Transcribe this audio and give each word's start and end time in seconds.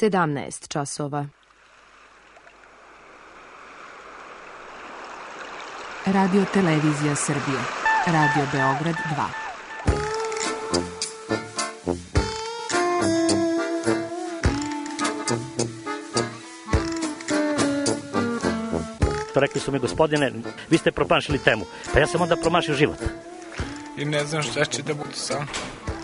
17 0.00 0.68
časova. 0.68 1.26
Radio 6.06 6.44
Televizija 6.52 7.14
Srbije. 7.14 7.58
Radio 8.06 8.46
Beograd 8.52 8.94
2. 8.94 9.26
Rekli 19.34 19.60
su 19.60 19.72
mi, 19.72 19.78
gospodine, 19.78 20.32
vi 20.70 20.78
ste 20.78 20.92
promašili 20.92 21.38
temu. 21.38 21.64
Pa 21.92 22.00
ja 22.00 22.06
sam 22.06 22.20
onda 22.20 22.36
promašio 22.36 22.74
život. 22.74 22.98
I 23.96 24.04
ne 24.04 24.24
znam 24.24 24.42
šta 24.42 24.64
će 24.64 24.82
da 24.82 24.94
bude 24.94 25.14
sam. 25.14 25.46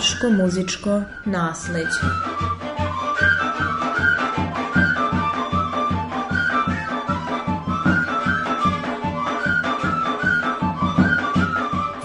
Vlaško 0.00 0.30
muzičko 0.30 1.02
nasleđe. 1.24 2.00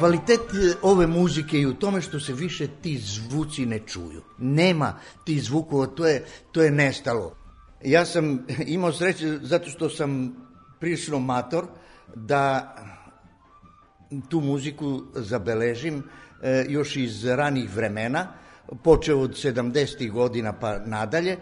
Kvalitet 0.05 0.41
ove 0.81 1.07
muzike 1.07 1.59
je 1.59 1.67
u 1.67 1.73
tome 1.73 2.01
što 2.01 2.19
se 2.19 2.33
više 2.33 2.67
ti 2.81 2.97
zvuci 2.97 3.65
ne 3.65 3.79
čuju. 3.79 4.21
Nema 4.37 4.99
ti 5.23 5.39
zvukova, 5.39 5.87
to 5.87 6.07
je, 6.07 6.25
to 6.51 6.61
je 6.61 6.71
nestalo. 6.71 7.35
Ja 7.83 8.05
sam 8.05 8.45
imao 8.67 8.91
sreće 8.93 9.39
zato 9.41 9.69
što 9.69 9.89
sam 9.89 10.35
prilično 10.79 11.19
mator 11.19 11.65
da 12.15 12.75
tu 14.29 14.41
muziku 14.41 15.01
zabeležim 15.15 16.03
e, 16.41 16.65
još 16.69 16.95
iz 16.95 17.25
ranih 17.25 17.75
vremena, 17.75 18.27
počeo 18.83 19.19
od 19.19 19.31
70. 19.31 20.11
godina 20.11 20.53
pa 20.53 20.79
nadalje, 20.79 21.31
e, 21.31 21.37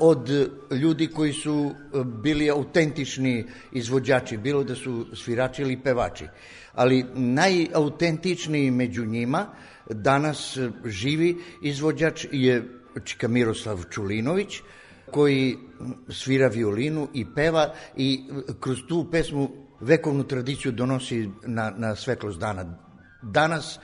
od 0.00 0.30
ljudi 0.70 1.06
koji 1.06 1.32
su 1.32 1.70
bili 2.04 2.50
autentični 2.50 3.44
izvođači, 3.72 4.36
bilo 4.36 4.64
da 4.64 4.74
su 4.74 5.06
svirači 5.14 5.62
ili 5.62 5.82
pevači. 5.82 6.26
Ali 6.74 7.04
najautentičniji 7.14 8.70
među 8.70 9.04
njima 9.04 9.46
danas 9.90 10.58
živi 10.84 11.36
izvođač 11.62 12.26
je 12.32 12.68
Čika 13.04 13.28
Miroslav 13.28 13.84
Čulinović, 13.90 14.60
koji 15.10 15.56
svira 16.08 16.48
violinu 16.48 17.08
i 17.14 17.26
peva 17.34 17.74
i 17.96 18.24
kroz 18.60 18.78
tu 18.88 19.06
pesmu 19.10 19.50
vekovnu 19.80 20.24
tradiciju 20.24 20.72
donosi 20.72 21.30
na, 21.46 21.70
na 21.76 21.94
svetlost 21.94 22.38
dana. 22.38 22.64
Danas, 23.22 23.76
e, 23.76 23.80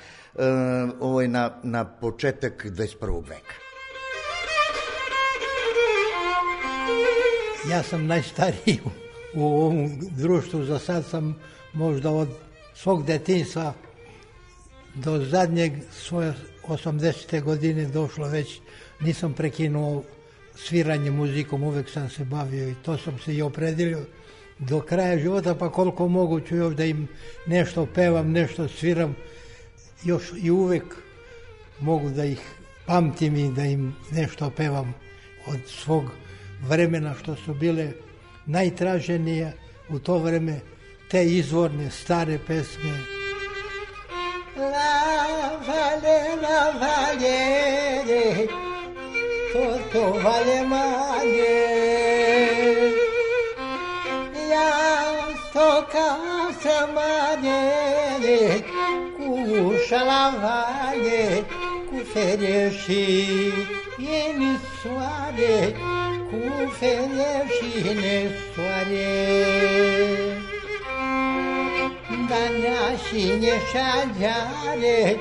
ovo 1.01 1.21
je 1.21 1.29
na, 1.29 1.51
na 1.63 1.85
početak 1.85 2.67
21. 2.67 3.29
veka. 3.29 3.55
Ja 7.71 7.83
sam 7.83 8.07
najstariji 8.07 8.81
u 9.35 9.45
ovom 9.45 9.91
društvu, 10.11 10.65
za 10.65 10.79
sad 10.79 11.05
sam 11.05 11.37
možda 11.73 12.11
od 12.11 12.29
svog 12.75 13.07
detinstva 13.07 13.73
do 14.95 15.19
zadnjeg 15.25 15.73
svoje 15.93 16.35
80. 16.69 17.43
godine 17.43 17.85
došlo 17.85 18.29
već, 18.29 18.61
nisam 19.01 19.33
prekinuo 19.33 20.03
sviranje 20.55 21.11
muzikom, 21.11 21.63
uvek 21.63 21.91
sam 21.91 22.11
se 22.11 22.25
bavio 22.25 22.69
i 22.69 22.75
to 22.75 22.99
sam 22.99 23.19
se 23.19 23.35
i 23.35 23.43
opredelio 23.43 24.05
do 24.59 24.81
kraja 24.81 25.19
života, 25.19 25.55
pa 25.55 25.73
koliko 25.73 26.09
mogu 26.09 26.41
ću 26.41 26.57
još 26.57 26.75
da 26.75 26.85
im 26.85 27.09
nešto 27.47 27.87
pevam, 27.95 28.33
nešto 28.33 28.69
sviram, 28.69 29.17
još 30.05 30.23
i 30.43 30.51
uvek 30.51 30.85
mogu 31.81 32.11
da 32.11 32.25
ih 32.25 32.41
pamtim 32.87 33.37
i 33.37 33.53
da 33.53 33.63
im 33.63 33.97
nešto 34.11 34.51
pevam 34.51 34.95
od 35.47 35.61
svog 35.67 36.05
vremena 36.69 37.15
što 37.23 37.37
su 37.37 37.55
bile 37.55 37.93
najtraženije 38.47 39.53
u 39.89 39.99
to 39.99 40.19
vreme 40.19 40.61
te 41.11 41.25
izvorne 41.25 41.91
stare 41.91 42.39
pesme. 42.47 42.99
La 44.57 45.03
vale, 45.67 46.37
la 46.43 46.71
vale, 46.81 47.37
to 49.53 49.79
to 49.93 50.11
vale 50.25 50.63
manje. 50.67 51.93
samane 56.63 57.92
scelavare 59.93 61.45
cu 61.89 61.97
fere 62.13 62.73
și 62.85 63.03
ele 64.25 64.53
soare, 64.81 65.75
cu 66.31 66.71
fere 66.79 67.47
și 67.55 67.89
ele 67.89 68.31
soare. 68.55 69.13
Dana 72.29 72.81
și 73.05 73.23
neșajare, 73.41 75.17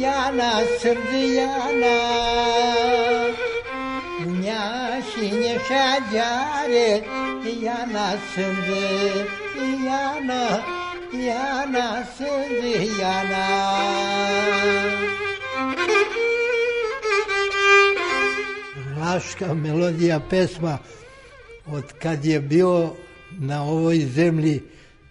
yana 0.00 0.52
sırdı 0.78 1.22
yana. 1.38 1.98
Dünya 4.22 4.66
și 5.10 5.24
neşajare, 5.42 7.04
yana 7.62 8.08
sırdı 8.34 8.82
yana. 9.86 10.77
Yana, 11.12 12.04
Yana. 13.00 13.46
Vlaška 18.94 19.54
melodija 19.54 20.20
pesma 20.30 20.78
od 21.66 21.92
kad 22.02 22.24
je 22.24 22.40
bio 22.40 22.94
na 23.38 23.62
ovoj 23.62 23.98
zemlji 23.98 24.62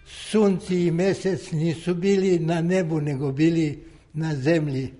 sunci 0.06 0.86
i 0.86 0.90
mesec 0.90 1.50
nisu 1.52 1.94
bili 1.94 2.38
na 2.38 2.60
nebu 2.60 3.00
nego 3.00 3.32
bili 3.32 3.84
na 4.12 4.34
zemlji 4.34 4.94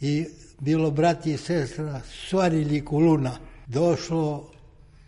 i 0.00 0.26
bilo 0.60 0.90
brati 0.90 1.32
i 1.32 1.36
sestra 1.36 2.00
svarili 2.28 2.84
kuluna. 2.84 3.38
Došlo 3.66 4.50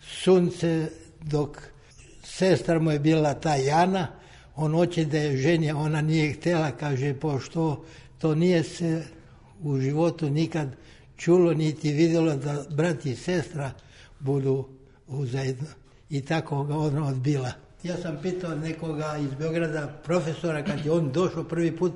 sunce 0.01 0.91
dok 1.23 1.59
sestra 2.23 2.79
mu 2.79 2.91
je 2.91 2.99
bila 2.99 3.35
ta 3.35 3.55
Jana, 3.55 4.18
on 4.59 4.75
hoće 4.75 5.05
da 5.05 5.19
je 5.19 5.37
ženja, 5.37 5.77
ona 5.77 6.01
nije 6.03 6.33
htela, 6.33 6.71
kaže, 6.71 7.15
pošto 7.15 7.85
to 8.19 8.35
nije 8.35 8.63
se 8.63 9.03
u 9.63 9.81
životu 9.81 10.31
nikad 10.31 10.69
čulo 11.17 11.55
niti 11.55 11.93
videlo 11.93 12.37
da 12.37 12.65
brat 12.71 13.07
i 13.07 13.17
sestra 13.17 13.71
budu 14.21 14.69
uzajedno. 15.09 15.69
I 16.11 16.21
tako 16.21 16.65
ga 16.65 16.77
ona 16.79 17.07
odbila. 17.07 17.53
Ja 17.83 17.97
sam 17.97 18.19
pitao 18.23 18.55
nekoga 18.55 19.17
iz 19.17 19.35
Beograda, 19.39 19.87
profesora, 20.05 20.65
kad 20.65 20.85
je 20.85 20.93
on 20.93 21.13
došao 21.13 21.45
prvi 21.45 21.77
put 21.77 21.93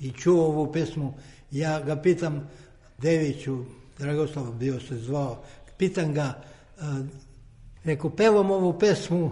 i 0.00 0.10
čuo 0.10 0.44
ovu 0.44 0.72
pesmu, 0.72 1.14
ja 1.50 1.80
ga 1.80 1.96
pitam, 1.96 2.48
Deviću, 2.98 3.64
Dragoslav 3.98 4.52
bio 4.52 4.80
se 4.80 4.96
zvao, 4.96 5.42
pitam 5.78 6.14
ga, 6.14 6.42
rekao, 7.84 8.10
pevam 8.10 8.50
ovu 8.50 8.78
pesmu, 8.78 9.30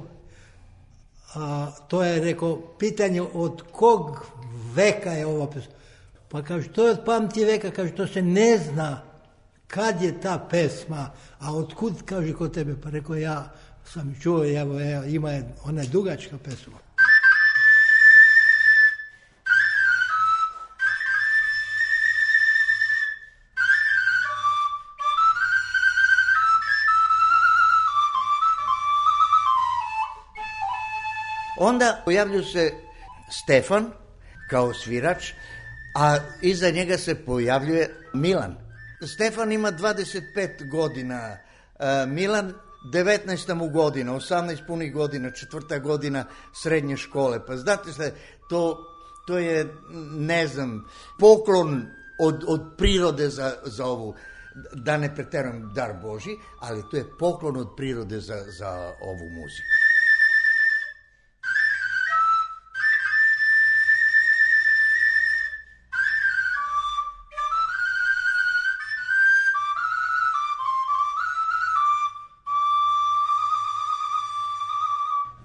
a, 1.34 1.70
to 1.88 2.02
je, 2.02 2.20
rekao, 2.20 2.56
pitanje 2.78 3.22
od 3.22 3.62
kog 3.72 4.26
veka 4.74 5.12
je 5.12 5.26
ova 5.26 5.46
pesma. 5.50 5.72
Pa 6.28 6.42
kaže, 6.42 6.68
to 6.68 6.86
je 6.86 6.90
od 6.90 7.04
pamti 7.04 7.44
veka, 7.44 7.70
kaže, 7.70 7.94
to 7.94 8.06
se 8.06 8.22
ne 8.22 8.58
zna 8.58 9.02
kad 9.66 10.02
je 10.02 10.20
ta 10.20 10.38
pesma, 10.50 11.10
a 11.40 11.54
otkud, 11.54 12.02
kaže, 12.04 12.32
kod 12.32 12.54
tebe? 12.54 12.76
Pa 12.82 12.90
rekao, 12.90 13.16
ja 13.16 13.52
sam 13.84 14.16
čuo, 14.22 14.44
evo, 14.44 14.80
evo 14.80 15.04
ima 15.04 15.30
je, 15.30 15.44
ona 15.64 15.82
je 15.82 15.88
dugačka 15.88 16.38
pesma. 16.38 16.87
Onda 31.58 32.02
pojavljuje 32.04 32.44
se 32.44 32.72
Stefan 33.30 33.90
kao 34.50 34.74
svirač, 34.74 35.32
a 35.94 36.16
iza 36.42 36.70
njega 36.70 36.98
se 36.98 37.14
pojavljuje 37.14 37.94
Milan. 38.14 38.56
Stefan 39.14 39.52
ima 39.52 39.72
25 39.72 40.70
godina, 40.70 41.36
e, 41.78 42.06
Milan 42.06 42.54
19 42.92 43.54
mu 43.54 43.68
godina, 43.68 44.12
18 44.12 44.66
punih 44.66 44.92
godina, 44.92 45.30
četvrta 45.30 45.78
godina 45.78 46.24
srednje 46.62 46.96
škole. 46.96 47.46
Pa 47.46 47.56
znate 47.56 47.92
se, 47.92 48.12
to, 48.50 48.78
to 49.26 49.38
je, 49.38 49.66
ne 50.10 50.46
znam, 50.46 50.84
poklon 51.18 51.86
od, 52.20 52.44
od 52.48 52.60
prirode 52.78 53.28
za, 53.28 53.54
za 53.64 53.86
ovu, 53.86 54.14
da 54.74 54.96
ne 54.96 55.14
preteram 55.14 55.72
dar 55.74 55.92
Boži, 56.02 56.36
ali 56.60 56.82
to 56.90 56.96
je 56.96 57.04
poklon 57.18 57.56
od 57.56 57.68
prirode 57.76 58.20
za, 58.20 58.44
za 58.58 58.92
ovu 59.00 59.30
muziku. 59.30 59.77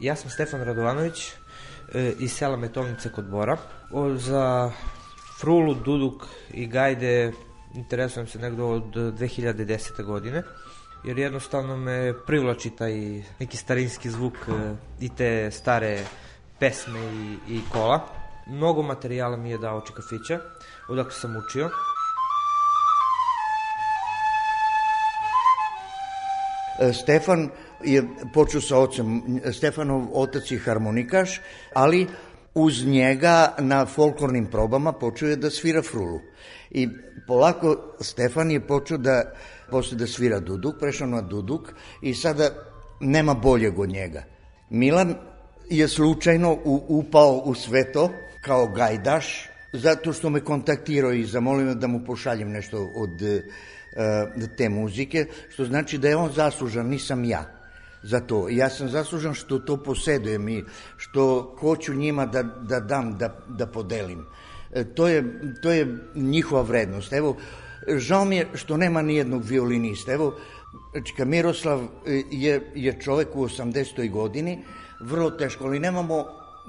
Ja 0.03 0.15
sam 0.15 0.29
Stefan 0.29 0.63
Radovanović 0.63 1.31
e, 1.93 2.13
iz 2.19 2.33
sela 2.33 2.57
Metovnice 2.57 3.11
kod 3.11 3.25
Bora. 3.25 3.57
O, 3.91 4.15
za 4.15 4.71
frulu, 5.39 5.73
duduk 5.73 6.23
i 6.51 6.67
gajde 6.67 7.31
interesujem 7.75 8.27
se 8.27 8.39
negdje 8.39 8.63
od 8.63 8.95
2010. 8.95 10.03
godine 10.03 10.43
jer 11.03 11.19
jednostavno 11.19 11.77
me 11.77 12.13
privlači 12.25 12.69
taj 12.69 12.93
neki 13.39 13.57
starinski 13.57 14.09
zvuk 14.09 14.33
e, 14.33 14.75
i 14.99 15.09
te 15.09 15.51
stare 15.51 16.05
pesme 16.59 16.99
i, 16.99 17.55
i 17.55 17.61
kola. 17.71 18.07
Mnogo 18.47 18.81
materijala 18.81 19.37
mi 19.37 19.49
je 19.49 19.57
dao 19.57 19.81
Čikafića, 19.81 20.39
odakle 20.89 21.11
sam 21.11 21.35
učio. 21.37 21.69
Stefan 26.93 27.49
je 27.83 28.03
počeo 28.33 28.61
sa 28.61 28.77
ocem. 28.77 29.21
Stefanov 29.51 30.07
otac 30.13 30.51
je 30.51 30.59
harmonikaš, 30.59 31.41
ali 31.73 32.07
uz 32.55 32.85
njega 32.85 33.53
na 33.59 33.85
folklornim 33.85 34.45
probama 34.45 34.93
počeo 34.93 35.29
je 35.29 35.35
da 35.35 35.49
svira 35.49 35.81
frulu. 35.81 36.19
I 36.71 36.89
polako 37.27 37.95
Stefan 38.01 38.51
je 38.51 38.67
počeo 38.67 38.97
da, 38.97 39.33
posle 39.69 39.97
da 39.97 40.07
svira 40.07 40.39
duduk, 40.39 40.79
prešao 40.79 41.07
na 41.07 41.21
duduk 41.21 41.73
i 42.01 42.13
sada 42.13 42.49
nema 42.99 43.33
boljeg 43.33 43.79
od 43.79 43.89
njega. 43.89 44.23
Milan 44.69 45.15
je 45.69 45.87
slučajno 45.87 46.57
upao 46.87 47.41
u 47.45 47.55
sve 47.55 47.91
to 47.91 48.09
kao 48.41 48.67
gajdaš, 48.67 49.49
zato 49.73 50.13
što 50.13 50.29
me 50.29 50.43
kontaktirao 50.43 51.13
i 51.13 51.25
zamolio 51.25 51.75
da 51.75 51.87
mu 51.87 52.05
pošaljem 52.05 52.51
nešto 52.51 52.89
od 52.95 53.21
te 54.57 54.69
muzike, 54.69 55.25
što 55.49 55.65
znači 55.65 55.97
da 55.97 56.09
je 56.09 56.15
on 56.15 56.31
zaslužan, 56.31 56.87
nisam 56.87 57.25
ja 57.25 57.45
za 58.03 58.19
to. 58.19 58.49
Ja 58.49 58.69
sam 58.69 58.89
zaslužan 58.89 59.33
što 59.33 59.59
to 59.59 59.77
posedujem 59.83 60.49
i 60.49 60.63
što 60.97 61.55
hoću 61.59 61.93
njima 61.93 62.25
da, 62.25 62.43
da 62.43 62.79
dam, 62.79 63.17
da, 63.17 63.37
da 63.47 63.67
podelim. 63.67 64.25
E, 64.73 64.83
to, 64.83 65.07
je, 65.07 65.23
to 65.61 65.71
je 65.71 65.97
njihova 66.15 66.61
vrednost. 66.61 67.13
Evo, 67.13 67.37
žao 67.87 68.25
mi 68.25 68.37
je 68.37 68.47
što 68.53 68.77
nema 68.77 69.01
ni 69.01 69.15
jednog 69.15 69.43
violinista. 69.43 70.13
Evo, 70.13 70.35
Čika 71.03 71.25
Miroslav 71.25 71.79
e, 71.79 72.21
je, 72.31 72.71
je 72.75 72.99
čovek 73.01 73.35
u 73.35 73.45
80. 73.47 74.11
godini, 74.11 74.59
vrlo 75.01 75.29
teško, 75.29 75.65
ali 75.65 75.79
nemamo 75.79 76.25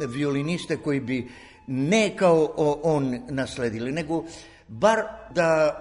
violiniste 0.09 0.77
koji 0.77 1.01
bi 1.01 1.29
ne 1.67 2.17
kao 2.17 2.53
on 2.83 3.21
nasledili, 3.29 3.93
nego 3.93 4.25
bar 4.69 4.99
da 5.35 5.81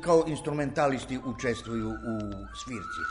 kao 0.00 0.24
instrumentalisti 0.26 1.18
učestvuju 1.26 1.88
u 1.88 2.16
svirci. 2.64 3.02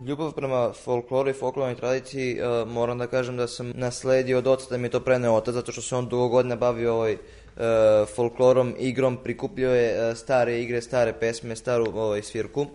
Ljubav 0.00 0.32
prema 0.32 0.72
folkloru 0.72 1.30
i 1.30 1.32
folklornoj 1.32 1.74
tradiciji 1.74 2.40
uh, 2.40 2.68
moram 2.68 2.98
da 2.98 3.06
kažem 3.06 3.36
da 3.36 3.46
sam 3.46 3.72
nasledio 3.74 4.38
od 4.38 4.46
oca 4.46 4.66
da 4.70 4.76
mi 4.76 4.86
je 4.86 4.90
to 4.90 5.00
preneo 5.00 5.34
otac 5.34 5.54
zato 5.54 5.72
što 5.72 5.82
se 5.82 5.96
on 5.96 6.08
dugo 6.08 6.28
godina 6.28 6.56
bavio 6.56 6.94
ovaj 6.94 7.14
uh, 7.14 7.18
folklorom, 8.16 8.74
igrom, 8.78 9.16
prikupljao 9.24 9.74
je 9.74 10.10
uh, 10.10 10.16
stare 10.16 10.60
igre, 10.60 10.80
stare 10.80 11.12
pesme, 11.12 11.56
staru 11.56 11.84
ovaj 11.94 12.22
svirku. 12.22 12.66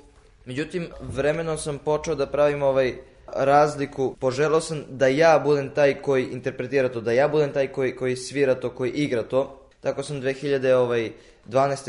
Međutim, 0.46 0.88
vremenom 1.02 1.58
sam 1.58 1.78
počeo 1.78 2.16
da 2.16 2.28
pravim 2.28 2.64
ovaj 2.64 2.96
razliku, 3.28 4.16
poželao 4.20 4.62
sam 4.62 4.84
da 4.90 5.08
ja 5.08 5.42
budem 5.44 5.70
taj 5.70 6.02
koji 6.02 6.26
interpretira 6.26 6.90
to, 6.90 7.02
da 7.02 7.12
ja 7.12 7.28
budem 7.28 7.54
taj 7.54 7.68
koji, 7.68 7.96
koji 7.96 8.16
svira 8.16 8.56
to, 8.56 8.70
koji 8.70 8.92
igra 8.92 9.24
to. 9.24 9.60
Tako 9.82 10.04
sam 10.04 10.22
2012. 10.22 10.74
Ovaj, 10.74 11.12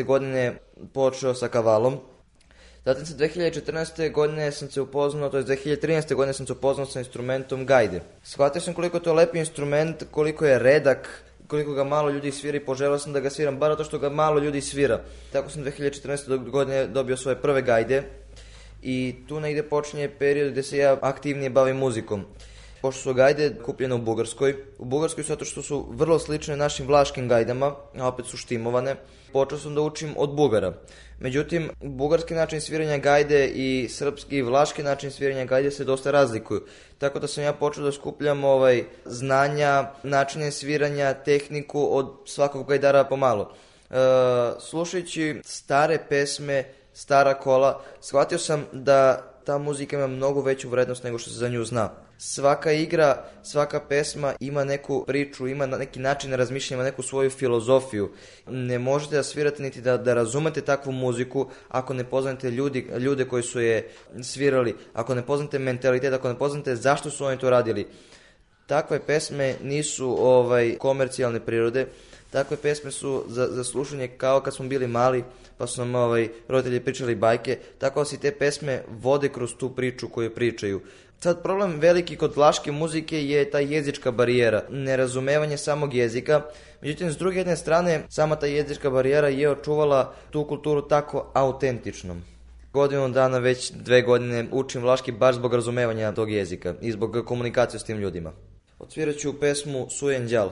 godine 0.05 0.55
počeo 0.93 1.35
sa 1.35 1.49
kavalom, 1.49 1.99
Zatim 2.85 3.07
sa 3.07 3.15
2014. 3.15 4.13
godine 4.13 4.53
sam 4.53 4.71
se 4.71 4.81
upoznao, 4.81 5.31
to 5.31 5.39
je 5.39 5.45
2013. 5.45 6.15
godine 6.15 6.33
sam 6.33 6.47
se 6.47 6.53
upoznao 6.53 6.87
sa 6.87 6.99
instrumentom 6.99 7.67
gajde. 7.67 8.01
Shvatio 8.23 8.61
sam 8.61 8.75
koliko 8.75 8.97
je 8.97 9.03
to 9.03 9.15
lepi 9.15 9.39
instrument, 9.39 10.05
koliko 10.11 10.47
je 10.47 10.59
redak, 10.59 11.25
koliko 11.47 11.73
ga 11.73 11.85
malo 11.85 12.11
ljudi 12.11 12.33
svira 12.33 12.57
i 12.57 12.65
poželao 12.65 12.99
sam 12.99 13.13
da 13.13 13.21
ga 13.21 13.31
sviram, 13.31 13.59
bar 13.59 13.77
to 13.77 13.85
što 13.85 13.99
ga 13.99 14.09
malo 14.09 14.39
ljudi 14.41 14.61
svira. 14.61 15.01
Tako 15.33 15.51
sam 15.51 15.65
2014. 15.65 16.51
godine 16.51 16.87
dobio 16.87 17.17
svoje 17.17 17.37
prve 17.37 17.63
gajde 17.63 18.03
i 18.85 19.15
tu 19.29 19.41
negde 19.41 19.63
počinje 19.63 20.09
period 20.19 20.53
gde 20.53 20.63
se 20.63 20.79
ja 20.79 20.99
aktivnije 21.03 21.51
bavim 21.51 21.77
muzikom 21.77 22.25
pošto 22.85 23.03
su 23.03 23.15
gajde 23.15 23.55
kupljene 23.65 23.95
u 23.95 23.99
Bugarskoj. 23.99 24.55
U 24.79 24.85
Bugarskoj 24.85 25.25
zato 25.25 25.45
što 25.45 25.63
su 25.63 25.87
vrlo 25.91 26.19
slične 26.19 26.57
našim 26.57 26.87
vlaškim 26.87 27.29
gajdama, 27.29 27.67
a 27.99 28.09
opet 28.09 28.27
su 28.27 28.37
štimovane. 28.37 28.97
Počeo 29.33 29.59
sam 29.59 29.75
da 29.75 29.81
učim 29.81 30.13
od 30.17 30.35
Bugara. 30.37 30.75
Međutim, 31.21 31.71
bugarski 31.81 32.35
način 32.35 32.61
sviranja 32.61 32.99
gajde 32.99 33.47
i 33.49 33.89
srpski 33.89 34.37
i 34.37 34.43
vlaški 34.43 34.83
način 34.83 35.11
sviranja 35.11 35.45
gajde 35.45 35.71
se 35.71 35.85
dosta 35.85 36.11
razlikuju. 36.11 36.61
Tako 36.99 37.19
da 37.19 37.27
sam 37.27 37.45
ja 37.45 37.53
počeo 37.53 37.85
da 37.85 37.93
skupljam 37.93 38.45
ovaj 38.45 38.85
znanja, 39.05 39.91
načine 40.03 40.51
sviranja, 40.51 41.15
tehniku 41.15 41.89
od 41.97 42.13
svakog 42.27 42.69
gajdara 42.69 43.05
pomalo. 43.05 43.53
E, 43.91 43.95
slušajući 44.61 45.41
stare 45.45 45.99
pesme, 46.09 46.65
stara 46.95 47.35
kola, 47.35 47.83
shvatio 48.01 48.39
sam 48.39 48.67
da 48.73 49.31
ta 49.45 49.59
muzika 49.59 49.97
ima 49.97 50.07
mnogo 50.07 50.41
veću 50.41 50.69
vrednost 50.69 51.05
nego 51.05 51.19
što 51.19 51.31
se 51.31 51.37
za 51.37 51.49
nju 51.49 51.65
zna. 51.65 51.91
Svaka 52.19 52.73
igra, 52.73 53.25
svaka 53.43 53.81
pesma 53.81 54.33
ima 54.41 54.65
neku 54.65 55.05
priču, 55.07 55.49
ima 55.49 55.67
neki 55.67 56.01
način 56.01 56.33
razmišljanja, 56.33 56.81
ima 56.81 56.91
neku 56.91 57.03
svoju 57.03 57.31
filozofiju. 57.31 58.11
Ne 58.47 58.79
možete 58.79 59.17
da 59.17 59.23
svirate 59.23 59.63
niti 59.63 59.81
da, 59.81 59.97
da 59.97 60.15
razumete 60.15 60.61
takvu 60.61 60.93
muziku 60.93 61.47
ako 61.69 61.95
ne 61.95 62.05
poznate 62.05 62.51
ljudi, 62.51 62.91
ljude 62.99 63.25
koji 63.25 63.43
su 63.43 63.61
je 63.61 63.91
svirali, 64.23 64.77
ako 64.93 65.15
ne 65.15 65.27
poznate 65.27 65.59
mentalitet, 65.59 66.13
ako 66.13 66.29
ne 66.29 66.39
poznate 66.39 66.77
zašto 66.77 67.11
su 67.11 67.25
oni 67.25 67.39
to 67.39 67.51
radili. 67.51 67.87
Takve 68.67 69.01
pesme 69.07 69.55
nisu 69.63 70.27
ovaj 70.27 70.77
komercijalne 70.79 71.41
prirode, 71.41 71.87
takve 72.35 72.57
pesme 72.57 72.91
su 72.91 73.25
za, 73.29 73.47
za 73.51 73.65
slušanje 73.65 74.09
kao 74.09 74.41
kad 74.41 74.55
smo 74.55 74.69
bili 74.69 74.87
mali, 74.87 75.25
pa 75.59 75.67
su 75.67 75.85
nam 75.85 75.95
ovaj, 75.95 76.29
roditelji 76.49 76.81
pričali 76.81 77.15
bajke, 77.15 77.59
tako 77.79 78.01
da 78.01 78.05
se 78.05 78.19
te 78.19 78.33
pesme 78.33 78.83
vode 78.89 79.29
kroz 79.29 79.55
tu 79.59 79.71
priču 79.71 80.09
koju 80.09 80.35
pričaju. 80.35 80.81
Sad 81.21 81.43
problem 81.43 81.79
veliki 81.81 82.17
kod 82.17 82.37
vlaške 82.37 82.73
muzike 82.73 83.25
je 83.25 83.51
ta 83.51 83.59
jezička 83.59 84.11
barijera, 84.11 84.63
nerazumevanje 84.71 85.57
samog 85.57 85.95
jezika. 85.95 86.43
Međutim, 86.81 87.13
s 87.13 87.17
druge 87.17 87.39
jedne 87.39 87.57
strane, 87.57 88.03
sama 88.09 88.37
ta 88.37 88.47
jezička 88.47 88.91
barijera 88.91 89.29
je 89.29 89.51
očuvala 89.51 90.15
tu 90.31 90.45
kulturu 90.45 90.83
tako 90.83 91.31
autentičnom. 91.35 92.23
Godinu 92.73 93.09
dana, 93.09 93.39
već 93.39 93.71
dve 93.71 94.03
godine 94.03 94.47
učim 94.53 94.83
vlaški 94.83 95.13
baš 95.13 95.35
zbog 95.35 95.55
razumevanja 95.55 96.13
tog 96.13 96.31
jezika 96.31 96.75
i 96.81 96.93
zbog 96.93 97.25
komunikacije 97.27 97.81
s 97.81 97.85
tim 97.85 97.99
ljudima. 97.99 98.33
Odsvirat 98.79 99.17
ću 99.17 99.41
pesmu 99.41 99.87
Sujen 99.91 100.29
Đal. 100.29 100.51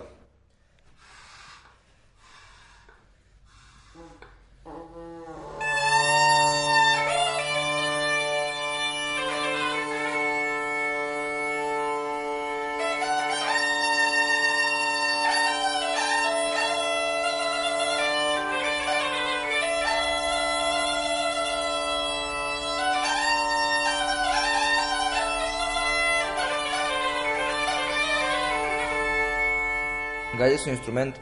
Gajde 30.42 30.58
su 30.58 30.70
instrument 30.70 31.14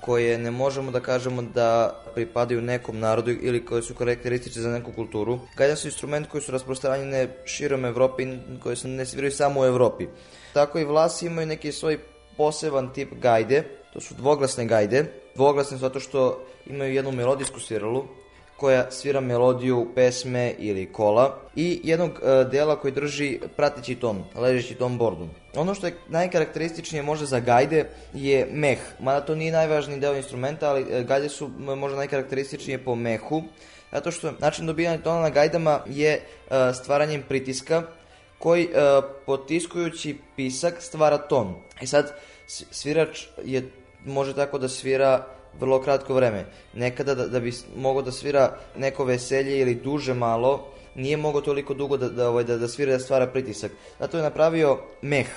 koje 0.00 0.38
ne 0.38 0.50
možemo 0.50 0.90
da 0.90 1.00
kažemo 1.00 1.42
da 1.42 1.94
pripadaju 2.14 2.62
nekom 2.62 2.98
narodu 2.98 3.30
ili 3.30 3.64
koje 3.64 3.82
su 3.82 3.94
karakteristične 3.94 4.62
za 4.62 4.70
neku 4.70 4.92
kulturu. 4.92 5.38
Gajde 5.56 5.76
su 5.76 5.86
instrument 5.86 6.26
koji 6.28 6.42
su 6.42 6.52
rasprostranjene 6.52 7.28
širom 7.44 7.84
Evrope 7.84 8.22
i 8.22 8.38
koje 8.62 8.76
se 8.76 8.88
ne 8.88 9.06
sviraju 9.06 9.32
samo 9.32 9.60
u 9.60 9.64
Evropi. 9.64 10.08
Tako 10.52 10.78
i 10.78 10.84
Vlasi 10.84 11.26
imaju 11.26 11.46
neki 11.46 11.72
svoj 11.72 11.98
poseban 12.36 12.92
tip 12.92 13.14
gajde, 13.22 13.62
to 13.92 14.00
su 14.00 14.14
dvoglasne 14.14 14.66
gajde. 14.66 15.04
Dvoglasne 15.34 15.78
zato 15.78 16.00
što 16.00 16.46
imaju 16.66 16.94
jednu 16.94 17.12
melodijsku 17.12 17.60
sviralu, 17.60 18.04
koja 18.56 18.90
svira 18.90 19.20
melodiju 19.20 19.86
pesme 19.94 20.54
ili 20.58 20.92
kola 20.92 21.38
i 21.56 21.80
jednog 21.84 22.10
e, 22.10 22.44
dela 22.44 22.76
koji 22.76 22.92
drži 22.92 23.40
prateći 23.56 23.94
ton, 23.94 24.24
ležeći 24.34 24.74
ton 24.74 24.98
bordu. 24.98 25.28
Ono 25.54 25.74
što 25.74 25.86
je 25.86 25.94
najkarakterističnije 26.08 27.02
možda 27.02 27.26
za 27.26 27.40
gajde 27.40 27.88
je 28.14 28.46
meh, 28.52 28.78
mada 29.00 29.20
to 29.20 29.34
nije 29.34 29.52
najvažniji 29.52 30.00
deo 30.00 30.16
instrumenta, 30.16 30.70
ali 30.70 30.86
e, 30.90 31.02
gajde 31.02 31.28
su 31.28 31.50
možda 31.58 31.96
najkarakterističnije 31.96 32.84
po 32.84 32.94
mehu, 32.94 33.42
zato 33.92 34.10
što 34.10 34.32
način 34.38 34.66
dobijanja 34.66 35.02
tona 35.02 35.20
na 35.20 35.30
gajdama 35.30 35.80
je 35.86 36.12
e, 36.12 36.20
stvaranjem 36.74 37.22
pritiska 37.28 37.82
koji 38.38 38.68
potiskujući 39.26 40.18
pisak 40.36 40.74
stvara 40.82 41.18
ton. 41.18 41.54
I 41.80 41.86
sad 41.86 42.12
svirač 42.46 43.26
je 43.44 43.70
može 44.04 44.34
tako 44.34 44.58
da 44.58 44.68
svira 44.68 45.26
vrlo 45.60 45.80
kratko 45.82 46.14
vreme. 46.14 46.44
Nekada 46.74 47.14
da, 47.14 47.26
da 47.28 47.40
bi 47.40 47.52
mogao 47.76 48.02
da 48.02 48.12
svira 48.12 48.58
neko 48.76 49.04
veselje 49.04 49.58
ili 49.58 49.74
duže 49.74 50.14
malo, 50.14 50.68
nije 50.94 51.16
mogao 51.16 51.40
toliko 51.40 51.74
dugo 51.74 51.96
da, 51.96 52.08
da, 52.08 52.28
ovaj, 52.28 52.44
da, 52.44 52.58
da 52.58 52.68
svira 52.68 52.92
da 52.92 52.98
stvara 52.98 53.26
pritisak. 53.26 53.72
Zato 53.98 54.16
je 54.16 54.22
napravio 54.22 54.78
meh. 55.02 55.28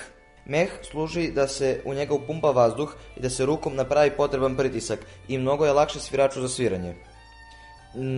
Meh 0.46 0.70
služi 0.90 1.30
da 1.30 1.48
se 1.48 1.80
u 1.84 1.94
njega 1.94 2.14
upumpa 2.14 2.50
vazduh 2.50 2.94
i 3.16 3.20
da 3.20 3.30
se 3.30 3.46
rukom 3.46 3.74
napravi 3.76 4.10
potreban 4.10 4.56
pritisak 4.56 5.00
i 5.28 5.38
mnogo 5.38 5.66
je 5.66 5.72
lakše 5.72 6.00
sviraču 6.00 6.40
za 6.40 6.48
sviranje. 6.48 6.94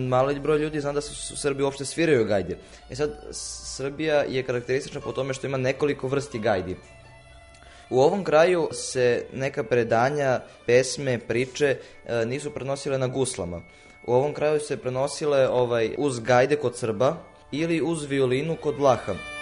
Mali 0.09 0.39
broj 0.39 0.57
ljudi 0.57 0.81
zna 0.81 0.91
da 0.93 1.01
se 1.01 1.33
u 1.33 1.37
Srbiji 1.37 1.63
uopšte 1.63 1.85
sviraju 1.85 2.25
gajde. 2.25 2.57
E 2.89 2.95
sad, 2.95 3.11
Srbija 3.31 4.23
je 4.23 4.43
karakteristična 4.43 5.01
po 5.01 5.11
tome 5.11 5.33
što 5.33 5.47
ima 5.47 5.57
nekoliko 5.57 6.07
vrsti 6.07 6.39
gajdi. 6.39 6.75
U 7.91 7.99
ovom 7.99 8.23
kraju 8.23 8.69
se 8.71 9.25
neka 9.33 9.63
predanja, 9.63 10.39
pesme, 10.65 11.19
priče 11.19 11.77
e, 12.05 12.25
nisu 12.25 12.51
prenosile 12.51 12.97
na 12.97 13.07
guslama. 13.07 13.61
U 14.07 14.13
ovom 14.13 14.33
kraju 14.33 14.59
se 14.59 14.77
prenosile 14.77 15.49
ovaj 15.49 15.95
uz 15.97 16.19
gajde 16.19 16.55
kod 16.55 16.77
Srba 16.77 17.15
ili 17.51 17.81
uz 17.81 18.05
violinu 18.05 18.55
kod 18.61 18.77
Vlaha. 18.77 19.40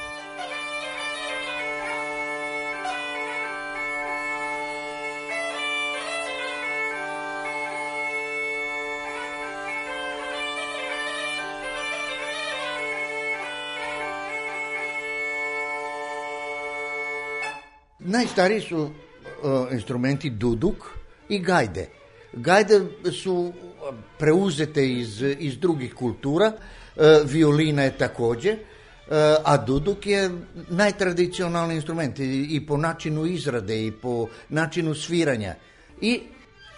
Najstariji 18.10 18.62
su 18.62 18.78
uh, 18.80 18.92
instrumenti 19.72 20.30
duduk 20.30 20.76
i 21.30 21.40
gajde. 21.40 21.90
Gajde 22.34 22.82
su 23.24 23.54
preuzete 24.18 24.88
iz, 24.92 25.22
iz 25.22 25.58
drugih 25.58 25.94
kultura, 25.94 26.52
uh, 26.52 27.04
violina 27.26 27.84
je 27.84 27.98
takođe, 27.98 28.52
uh, 28.52 29.14
a 29.44 29.58
duduk 29.58 30.06
je 30.06 30.30
najtradicionalni 30.70 31.76
instrument 31.76 32.20
i, 32.20 32.48
i 32.50 32.66
po 32.68 32.78
načinu 32.78 33.26
izrade 33.26 33.86
i 33.86 33.92
po 33.92 34.28
načinu 34.50 34.96
sviranja. 34.96 35.56
I 36.02 36.20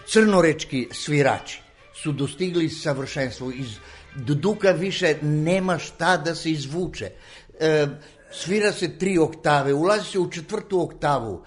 crnorečki 0.07 0.88
svirači 0.91 1.61
su 1.93 2.11
dostigli 2.11 2.69
savršenstvo. 2.69 3.51
Iz 3.51 3.77
duduka 4.15 4.71
više 4.71 5.15
nema 5.21 5.77
šta 5.77 6.17
da 6.17 6.35
se 6.35 6.51
izvuče. 6.51 7.11
E, 7.59 7.88
svira 8.31 8.71
se 8.71 8.97
tri 8.97 9.17
oktave, 9.17 9.73
ulazi 9.73 10.11
se 10.11 10.19
u 10.19 10.31
četvrtu 10.31 10.81
oktavu. 10.81 11.43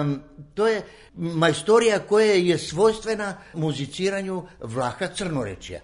Um, 0.00 0.22
to 0.54 0.66
je 0.66 0.82
majstorija 1.14 1.98
koja 1.98 2.32
je 2.32 2.58
svojstvena 2.58 3.36
muziciranju 3.54 4.42
Vlaha 4.60 5.06
Crnorečija. 5.06 5.80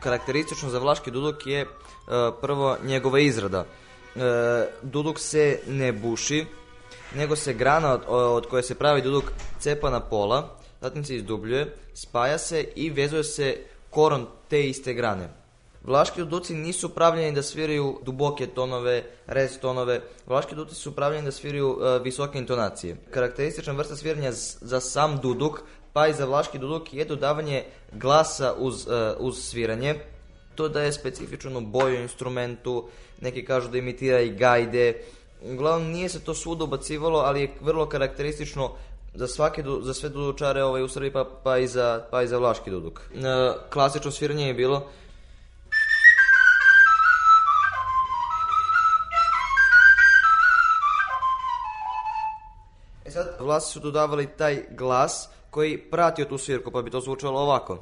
Karakteristično 0.00 0.70
za 0.70 0.78
vlaški 0.78 1.10
duduk 1.10 1.46
je 1.46 1.62
uh, 1.62 1.70
prvo 2.40 2.76
njegova 2.84 3.20
izrada. 3.20 3.60
Uh, 4.14 4.22
duduk 4.82 5.18
se 5.18 5.60
ne 5.66 5.92
buši, 5.92 6.46
nego 7.16 7.36
se 7.36 7.54
grana 7.54 7.92
od, 7.92 8.02
od 8.08 8.46
koje 8.46 8.62
se 8.62 8.74
pravi 8.74 9.02
duduk 9.02 9.24
cepa 9.58 9.90
na 9.90 10.00
pola, 10.00 10.58
zatim 10.80 11.04
se 11.04 11.16
izdubljuje, 11.16 11.74
spaja 11.94 12.38
se 12.38 12.64
i 12.76 12.90
vezuje 12.90 13.24
se 13.24 13.56
koron 13.90 14.26
te 14.48 14.68
iste 14.68 14.94
grane. 14.94 15.28
Vlaški 15.86 16.20
duduci 16.20 16.54
nisu 16.54 16.88
pravljeni 16.88 17.34
da 17.34 17.42
sviraju 17.42 18.00
duboke 18.02 18.46
tonove, 18.46 19.02
rez 19.26 19.58
tonove. 19.58 20.00
Vlaški 20.26 20.54
duduci 20.54 20.74
su 20.74 20.94
pravljeni 20.94 21.24
da 21.24 21.32
sviraju 21.32 21.68
uh, 21.68 22.02
visoke 22.02 22.38
intonacije. 22.38 22.96
Karakteristična 23.10 23.72
vrsta 23.72 23.96
sviranja 23.96 24.32
za 24.60 24.80
sam 24.80 25.18
duduk, 25.22 25.60
pa 25.92 26.08
i 26.08 26.14
za 26.14 26.24
vlaški 26.24 26.58
duduk 26.58 26.94
je 26.94 27.04
dodavanje 27.04 27.64
glasa 27.92 28.54
uz, 28.58 28.86
uh, 28.86 28.92
uz 29.18 29.38
sviranje. 29.38 29.94
To 30.54 30.68
daje 30.68 30.92
specifičnu 30.92 31.60
boju 31.60 32.02
instrumentu, 32.02 32.88
neki 33.20 33.44
kažu 33.44 33.68
da 33.68 33.78
imitira 33.78 34.20
i 34.20 34.34
gajde, 34.34 35.02
uglavnom 35.42 35.90
nije 35.90 36.08
se 36.08 36.24
to 36.24 36.34
svuda 36.34 36.64
ubacivalo, 36.64 37.18
ali 37.18 37.40
je 37.40 37.54
vrlo 37.60 37.86
karakteristično 37.88 38.70
za 39.14 39.26
svake 39.26 39.64
za 39.82 39.94
sve 39.94 40.08
dudučare 40.08 40.62
ovaj 40.62 40.82
u 40.82 40.88
Srbiji 40.88 41.12
pa 41.12 41.24
pa 41.44 41.58
i 41.58 41.66
za 41.66 42.04
pa 42.10 42.22
i 42.22 42.28
za 42.28 42.38
vlaški 42.38 42.70
duduk. 42.70 43.00
E, 43.14 43.52
klasično 43.70 44.10
sviranje 44.10 44.46
je 44.46 44.54
bilo 44.54 44.86
E 53.04 53.10
sad, 53.10 53.36
vlasi 53.40 53.72
su 53.72 53.80
dodavali 53.80 54.26
taj 54.26 54.64
glas 54.70 55.28
koji 55.50 55.78
pratio 55.78 56.24
tu 56.24 56.38
svirku, 56.38 56.70
pa 56.70 56.82
bi 56.82 56.90
to 56.90 57.00
zvučalo 57.00 57.40
ovako. 57.40 57.78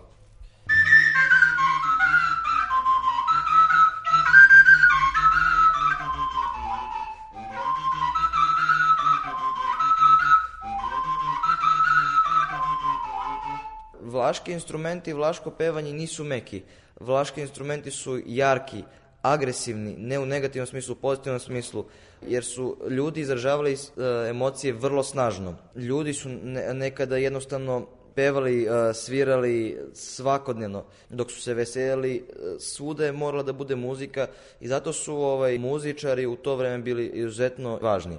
Vlaški 14.25 14.53
instrumenti 14.53 15.11
i 15.11 15.15
vlaško 15.15 15.51
pevanje 15.51 15.93
nisu 15.93 16.25
meki. 16.25 16.63
Vlaški 17.01 17.41
instrumenti 17.41 17.91
su 17.91 18.21
jarki, 18.27 18.83
agresivni, 19.23 19.97
ne 19.99 20.19
u 20.19 20.27
negativnom 20.27 20.67
smislu, 20.67 20.93
u 20.93 21.01
pozitivnom 21.03 21.41
smislu, 21.41 21.85
jer 22.23 22.45
su 22.45 22.77
ljudi 22.91 23.21
izražavali 23.21 23.73
e, 23.73 23.77
emocije 24.31 24.73
vrlo 24.73 25.03
snažno. 25.03 25.57
Ljudi 25.77 26.15
su 26.15 26.29
ne, 26.29 26.75
nekada 26.75 27.17
jednostavno 27.17 27.87
pevali, 28.15 28.65
e, 28.65 28.95
svirali 28.95 29.79
svakodnevno, 29.93 30.85
dok 31.11 31.31
su 31.31 31.43
se 31.43 31.55
veselili, 31.55 32.17
e, 32.17 32.57
svuda 32.59 33.05
je 33.05 33.13
morala 33.13 33.43
da 33.43 33.53
bude 33.53 33.77
muzika 33.77 34.27
i 34.61 34.69
zato 34.69 34.93
su 34.93 35.17
ovaj 35.17 35.59
muzičari 35.59 36.27
u 36.27 36.37
to 36.37 36.57
vreme 36.57 36.79
bili 36.79 37.11
izuzetno 37.15 37.79
važni. 37.83 38.19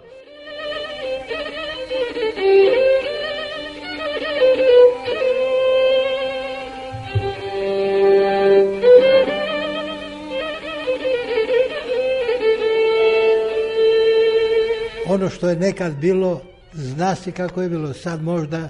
Ono 15.15 15.29
što 15.29 15.49
je 15.49 15.55
nekad 15.55 15.95
bilo, 15.95 16.41
zna 16.73 17.15
se 17.15 17.31
kako 17.31 17.61
je 17.61 17.69
bilo, 17.69 17.93
sad 17.93 18.23
možda 18.23 18.69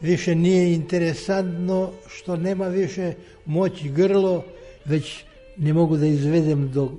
više 0.00 0.34
nije 0.34 0.74
interesantno 0.74 1.92
što 2.06 2.36
nema 2.36 2.68
više 2.68 3.14
moći 3.46 3.88
grlo, 3.88 4.44
već 4.84 5.24
ne 5.56 5.72
mogu 5.72 5.96
da 5.96 6.06
izvedem 6.06 6.70
do 6.70 6.92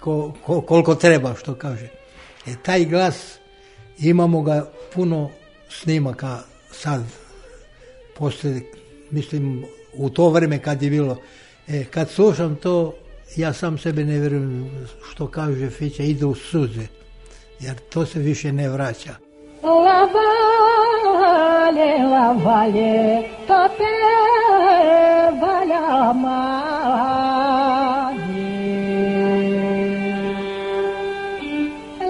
ko, 0.00 0.32
ko, 0.46 0.60
koliko 0.60 0.94
treba, 0.94 1.34
što 1.34 1.54
kaže. 1.54 1.88
E, 2.46 2.54
taj 2.62 2.84
glas, 2.84 3.38
imamo 3.98 4.42
ga 4.42 4.70
puno 4.94 5.30
snimaka 5.68 6.38
sad, 6.72 7.02
posle, 8.16 8.60
mislim, 9.10 9.64
u 9.94 10.10
to 10.10 10.30
vreme 10.30 10.58
kad 10.58 10.82
je 10.82 10.90
bilo. 10.90 11.18
E, 11.68 11.84
kad 11.84 12.10
slušam 12.10 12.56
to, 12.56 12.94
ja 13.36 13.52
sam 13.52 13.78
sebe 13.78 14.04
ne 14.04 14.18
verujem 14.18 14.70
što 15.10 15.26
kaže 15.26 15.70
Fića, 15.70 16.02
ide 16.02 16.24
u 16.24 16.34
suze 16.34 16.86
jer 17.60 17.76
to 17.92 18.06
se 18.06 18.18
više 18.18 18.52
ne 18.52 18.68
vraća. 18.68 19.14
La 19.62 20.08
vale, 20.14 21.98
la 21.98 22.32
vale, 22.44 23.22
tope, 23.46 23.94
vale, 25.40 25.74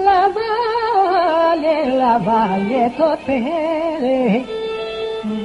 La 0.05 0.21
valle, 0.35 1.75
la 1.97 2.17
valle 2.17 2.89
totere 2.97 4.43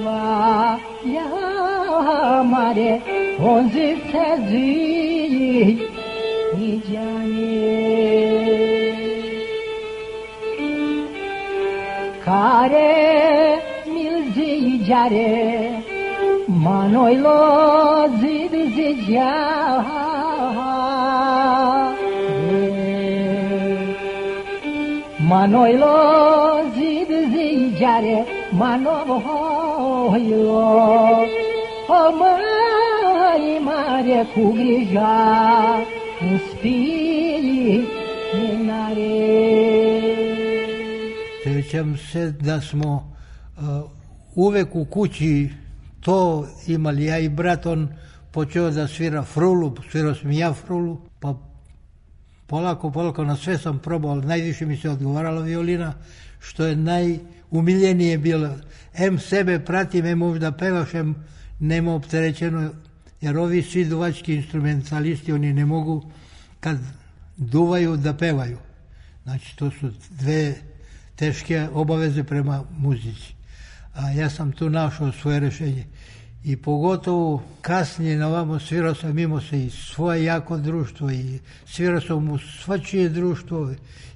va 0.04 0.78
ya 1.04 2.42
mare 2.42 3.00
onzi 3.38 3.96
care 12.30 13.60
milzi 13.92 14.50
jare 14.88 15.30
manoi 16.64 17.16
lo 17.24 17.38
zid 18.20 18.54
zidja 18.74 19.30
manoi 25.30 25.74
lo 25.82 25.96
zid 26.76 27.10
zijare 27.32 28.18
manov 28.60 29.10
hoio 29.26 30.68
o 31.98 32.02
mare 32.20 33.54
mare 33.68 34.18
cu 34.32 34.42
grija 34.58 35.16
în 36.20 36.34
spilii 36.46 37.84
minare. 38.36 39.49
Sjećam 41.62 41.96
se 41.96 42.30
da 42.30 42.60
smo 42.60 43.14
uh, 43.56 43.90
uvek 44.34 44.74
u 44.74 44.84
kući 44.84 45.50
to 46.00 46.48
imali 46.66 47.04
ja 47.04 47.18
i 47.18 47.28
brat, 47.28 47.66
on 47.66 47.88
počeo 48.30 48.70
da 48.70 48.88
svira 48.88 49.22
frulu, 49.22 49.76
svirao 49.90 50.14
sam 50.14 50.32
ja 50.32 50.52
frulu, 50.52 51.00
pa 51.20 51.34
polako, 52.46 52.90
polako 52.90 53.24
na 53.24 53.36
sve 53.36 53.58
sam 53.58 53.78
probao, 53.78 54.10
ali 54.10 54.26
najviše 54.26 54.66
mi 54.66 54.76
se 54.76 54.90
odgovarala 54.90 55.42
violina, 55.42 55.94
što 56.40 56.64
je 56.64 56.76
najumiljenije 56.76 58.18
bilo. 58.18 58.50
Em 58.94 59.18
sebe 59.18 59.58
pratim, 59.64 60.06
em 60.06 60.18
možda 60.18 60.52
pevaš, 60.52 60.94
em 60.94 61.14
nema 61.58 61.94
opterećeno, 61.94 62.70
jer 63.20 63.38
ovi 63.38 63.62
svi 63.62 63.84
duvački 63.84 64.34
instrumentalisti, 64.34 65.32
oni 65.32 65.52
ne 65.52 65.66
mogu 65.66 66.10
kad 66.60 66.78
duvaju 67.36 67.96
da 67.96 68.14
pevaju. 68.14 68.58
Znači, 69.24 69.56
to 69.56 69.70
su 69.70 69.90
dve 70.10 70.69
teške 71.20 71.68
obaveze 71.74 72.24
prema 72.24 72.64
muzici. 72.78 73.34
A 73.94 74.10
ja 74.10 74.30
sam 74.30 74.52
tu 74.52 74.70
našao 74.70 75.12
svoje 75.12 75.40
rešenje. 75.40 75.84
I 76.44 76.56
pogotovo 76.56 77.42
kasnije 77.60 78.16
na 78.16 78.28
ovamo 78.28 78.58
svirao 78.58 78.94
sam, 78.94 79.18
imao 79.18 79.40
se 79.40 79.64
i 79.64 79.70
svoje 79.70 80.24
jako 80.24 80.56
društvo 80.56 81.10
i 81.10 81.38
svirao 81.66 82.00
sam 82.00 82.30
u 82.30 82.38
svačije 82.38 83.08
društvo 83.08 83.72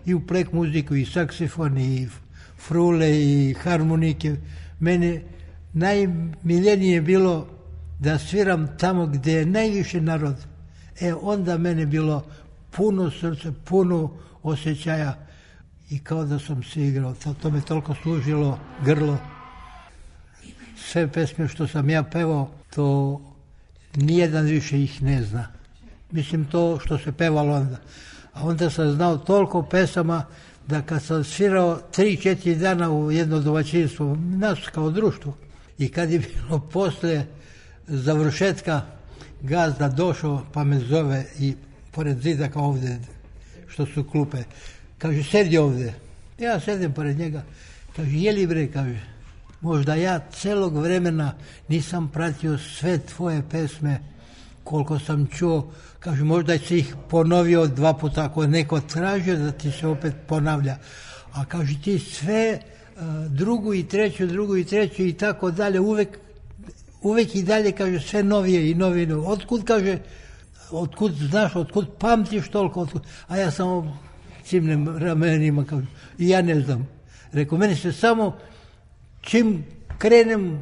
i 0.06 0.14
u 0.14 0.26
plek 0.26 0.52
muziku 0.52 0.94
i 0.94 1.04
saksifon 1.04 1.78
i 1.78 2.08
frule 2.58 3.11
i 3.20 3.54
harmonike. 3.54 4.37
Mene 4.80 5.23
najmiljenije 5.73 7.00
bilo 7.00 7.46
da 7.99 8.18
sviram 8.18 8.68
tamo 8.78 9.06
gde 9.06 9.32
je 9.32 9.46
najviše 9.46 10.00
narod. 10.00 10.37
E 11.00 11.14
onda 11.14 11.58
mene 11.58 11.87
bilo 11.87 12.25
puno 12.70 13.11
srce, 13.11 13.52
puno 13.64 14.12
osjećaja 14.42 15.25
i 15.91 15.99
kao 15.99 16.25
da 16.25 16.38
sam 16.38 16.62
se 16.62 16.83
igrao. 16.83 17.14
To, 17.43 17.50
me 17.50 17.61
toliko 17.61 17.95
služilo 18.03 18.59
grlo. 18.85 19.18
Sve 20.77 21.09
pesme 21.09 21.49
što 21.49 21.66
sam 21.66 21.90
ja 21.90 22.03
pevao, 22.03 22.51
to 22.75 23.20
nijedan 23.97 24.44
više 24.44 24.83
ih 24.83 25.03
ne 25.03 25.23
zna. 25.23 25.47
Mislim 26.11 26.44
to 26.44 26.79
što 26.85 26.99
se 26.99 27.12
pevalo 27.12 27.55
onda. 27.55 27.77
A 28.33 28.47
onda 28.47 28.70
sam 28.70 28.92
znao 28.92 29.16
toliko 29.16 29.62
pesama 29.62 30.25
da 30.66 30.83
kad 30.83 31.03
sam 31.03 31.25
svirao 31.25 31.81
3-4 31.97 32.55
dana 32.55 32.90
u 32.90 33.11
jedno 33.11 33.40
domaćinstvo, 33.40 34.16
nas 34.16 34.59
kao 34.73 34.90
društvo, 34.90 35.37
i 35.79 35.88
kad 35.88 36.11
je 36.11 36.18
bilo 36.18 36.61
posle 36.61 37.27
završetka 37.87 38.81
gazda 39.40 39.88
došao 39.88 40.42
pa 40.53 40.64
me 40.64 40.79
zove 40.79 41.25
i 41.38 41.55
pored 41.90 42.20
zida 42.20 42.49
kao 42.49 42.64
ovde 42.64 42.99
što 43.68 43.87
su 43.87 44.05
klupe 44.05 44.38
kaže 45.05 45.23
sedi 45.23 45.59
ovde. 45.59 45.93
Ja 46.38 46.61
sedim 46.61 46.93
pored 46.93 47.19
njega. 47.19 47.43
Kaže 47.97 48.11
jeli 48.11 48.47
bre? 48.47 48.67
Kaže 48.73 49.01
možda 49.61 49.95
ja 49.95 50.21
celog 50.33 50.77
vremena 50.77 51.35
nisam 51.69 52.09
pratio 52.09 52.59
sve 52.59 52.99
tvoje 52.99 53.43
pesme 53.51 54.01
koliko 54.64 54.99
sam 54.99 55.27
čuo. 55.27 55.73
Kaže 56.01 56.25
možda 56.25 56.59
si 56.59 56.79
ih 56.79 56.95
ponovio 57.11 57.67
dva 57.67 57.93
puta 57.93 58.25
ako 58.25 58.43
je 58.43 58.49
neko 58.49 58.81
tražio 58.81 59.37
da 59.37 59.53
ti 59.53 59.71
se 59.71 59.87
opet 59.87 60.14
ponavlja. 60.27 60.77
A 61.33 61.45
kaže 61.45 61.75
ti 61.85 61.99
sve 61.99 62.61
drugu 63.29 63.75
i 63.75 63.83
treću, 63.83 64.27
drugu 64.27 64.57
i 64.57 64.64
treću 64.64 65.03
i 65.05 65.12
tako 65.12 65.51
dalje, 65.51 65.81
uvek, 65.81 66.19
uvek 67.03 67.35
i 67.35 67.43
dalje, 67.43 67.73
kaže, 67.73 68.01
sve 68.01 68.23
novije 68.23 68.71
i 68.71 68.75
novije. 68.75 69.17
Otkud, 69.17 69.64
kaže, 69.64 69.99
otkud 70.71 71.12
znaš, 71.12 71.57
otkud 71.57 71.88
pamtiš 71.99 72.49
toliko, 72.49 72.81
otkud, 72.81 73.03
a 73.29 73.37
ja 73.37 73.51
samo 73.51 73.99
cimnem 74.44 74.98
ramenima, 74.98 75.64
kaže, 75.64 75.87
i 76.18 76.28
ja 76.28 76.42
ne 76.42 76.61
znam. 76.61 76.88
Rekao, 77.33 77.59
meni 77.59 77.76
se 77.76 77.92
samo, 77.92 78.37
čim 79.20 79.64
krenem, 79.98 80.61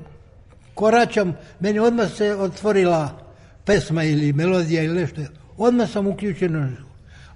koračam, 0.74 1.34
meni 1.60 1.78
odmah 1.78 2.12
se 2.12 2.34
otvorila 2.34 3.18
pesma 3.64 4.04
ili 4.04 4.32
melodija 4.32 4.82
ili 4.82 5.00
nešto, 5.00 5.20
odmah 5.56 5.90
sam 5.90 6.06
uključen 6.06 6.76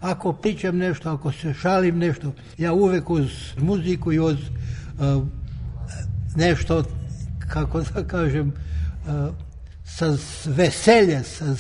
ako 0.01 0.33
pričam 0.33 0.77
nešto, 0.77 1.11
ako 1.11 1.33
se 1.33 1.55
šalim 1.55 1.99
nešto, 1.99 2.33
ja 2.59 2.73
uvek 2.73 3.11
uz 3.11 3.31
muziku 3.59 4.13
i 4.13 4.19
uz 4.19 4.37
uh, 4.39 5.27
nešto, 6.37 6.85
kako 7.49 7.81
da 7.81 8.05
kažem, 8.05 8.49
uh, 8.49 9.35
sa 9.85 10.17
veselje, 10.45 11.23
sa, 11.23 11.57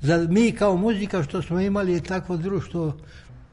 za 0.00 0.26
mi 0.30 0.52
kao 0.52 0.76
muzika 0.76 1.22
što 1.22 1.42
smo 1.42 1.60
imali 1.60 2.00
takvo 2.00 2.36
društvo, 2.36 2.96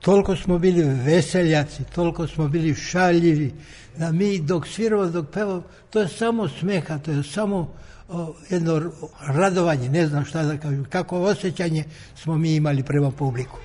toliko 0.01 0.35
smo 0.35 0.59
bili 0.59 0.83
veseljaci, 0.83 1.83
toliko 1.95 2.27
smo 2.27 2.47
bili 2.47 2.75
šaljivi, 2.75 3.53
da 3.97 4.11
mi 4.11 4.39
dok 4.39 4.67
sviramo, 4.67 5.05
dok 5.05 5.29
pevamo, 5.29 5.63
to 5.89 5.99
je 5.99 6.07
samo 6.07 6.47
smeha, 6.47 6.97
to 6.97 7.11
je 7.11 7.23
samo 7.23 7.73
o, 8.09 8.35
jedno 8.49 8.91
radovanje, 9.27 9.89
ne 9.89 10.07
znam 10.07 10.25
šta 10.25 10.43
da 10.43 10.57
kažem, 10.57 10.85
kako 10.89 11.21
osjećanje 11.21 11.83
smo 12.15 12.37
mi 12.37 12.55
imali 12.55 12.83
prema 12.83 13.11
publiku. 13.11 13.57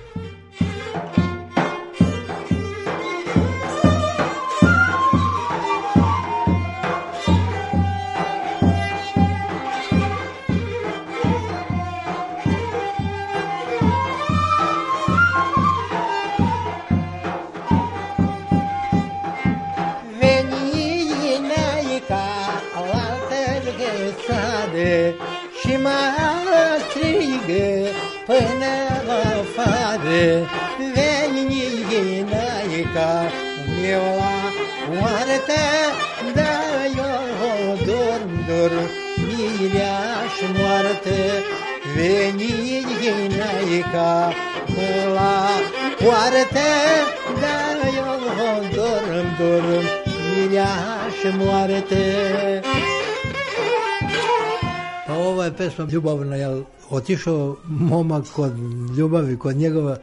Pesma 55.85 55.93
ljubavna, 55.93 56.35
jel 56.35 56.63
otišao 56.89 57.55
momak 57.67 58.25
kod 58.35 58.53
ljubavi, 58.97 59.37
kod 59.37 59.55
njegova 59.55 59.97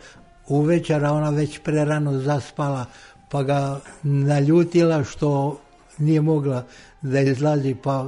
u 0.49 0.61
večera, 0.62 1.12
ona 1.12 1.31
već 1.31 1.59
prerano 1.59 2.19
zaspala, 2.19 2.85
pa 3.31 3.43
ga 3.43 3.81
naljutila 4.03 5.05
što 5.05 5.61
nije 5.99 6.21
mogla 6.21 6.64
da 7.03 7.21
izlazi, 7.21 7.75
pa 7.83 8.07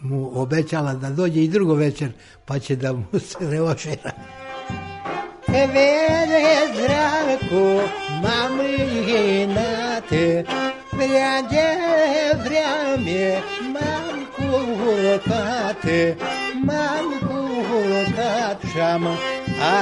mu 0.00 0.40
obećala 0.40 0.94
da 0.94 1.10
dođe 1.10 1.44
i 1.44 1.48
drugo 1.48 1.74
večer, 1.74 2.12
pa 2.44 2.58
će 2.58 2.76
da 2.76 2.92
mu 2.92 3.04
se 3.18 3.50
reošira. 3.50 4.10
Vede 5.48 6.44
zraku 6.76 7.80
mamrinate, 8.22 9.64
Vrjađe 10.92 11.76
vrjame 12.44 13.40
mam 13.72 14.26
kurkate, 14.36 16.16
m-am 16.66 17.08
culcat 17.28 18.60
și-am 18.72 19.06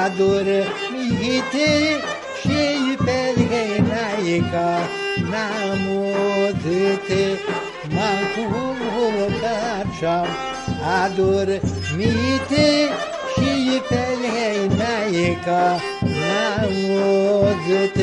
adormit 0.05 1.53
și 2.41 2.97
pe 3.05 3.21
genaica 3.37 4.71
n-am 5.31 5.83
odât. 6.47 7.09
M-am 7.95 8.23
culcat 8.35 9.87
și-am 9.99 10.27
adormit 11.05 12.51
și 13.35 13.81
pe 13.89 14.05
genaica 14.23 15.81
n-am 16.01 16.73
odât. 17.41 17.99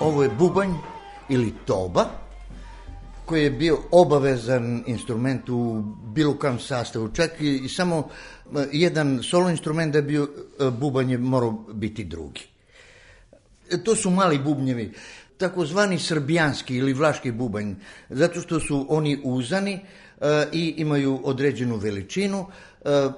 Ovo 0.00 0.22
je 0.22 0.28
bubanj 0.28 0.70
ili 1.28 1.52
toba, 1.64 2.04
koji 3.24 3.42
je 3.44 3.50
bio 3.50 3.78
obavezan 3.90 4.84
instrument 4.86 5.48
u 5.48 5.82
bilo 6.14 6.38
kam 6.38 6.58
sastavu. 6.58 7.08
Čak 7.08 7.40
i, 7.40 7.60
i 7.64 7.68
samo 7.68 8.08
e, 8.56 8.66
jedan 8.72 9.22
solo 9.22 9.50
instrument 9.50 9.92
da 9.92 9.98
je 9.98 10.02
bio 10.02 10.28
e, 10.60 10.70
bubanj 10.70 11.10
je 11.10 11.18
morao 11.18 11.50
biti 11.72 12.04
drugi. 12.04 12.42
E, 13.70 13.82
To 13.84 13.96
su 13.96 14.10
mali 14.10 14.38
bubnjevi, 14.38 14.92
takozvani 15.38 15.98
srbijanski 15.98 16.76
ili 16.76 16.92
vlaški 16.92 17.32
bubanj, 17.32 17.74
zato 18.10 18.40
što 18.40 18.60
su 18.60 18.86
oni 18.88 19.20
uzani 19.24 19.72
e, 19.72 20.46
i 20.52 20.74
imaju 20.76 21.20
određenu 21.24 21.76
veličinu, 21.76 22.46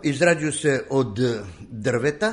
izrađuju 0.03 0.53
se 0.53 0.85
od 0.91 1.19
drveta 1.71 2.33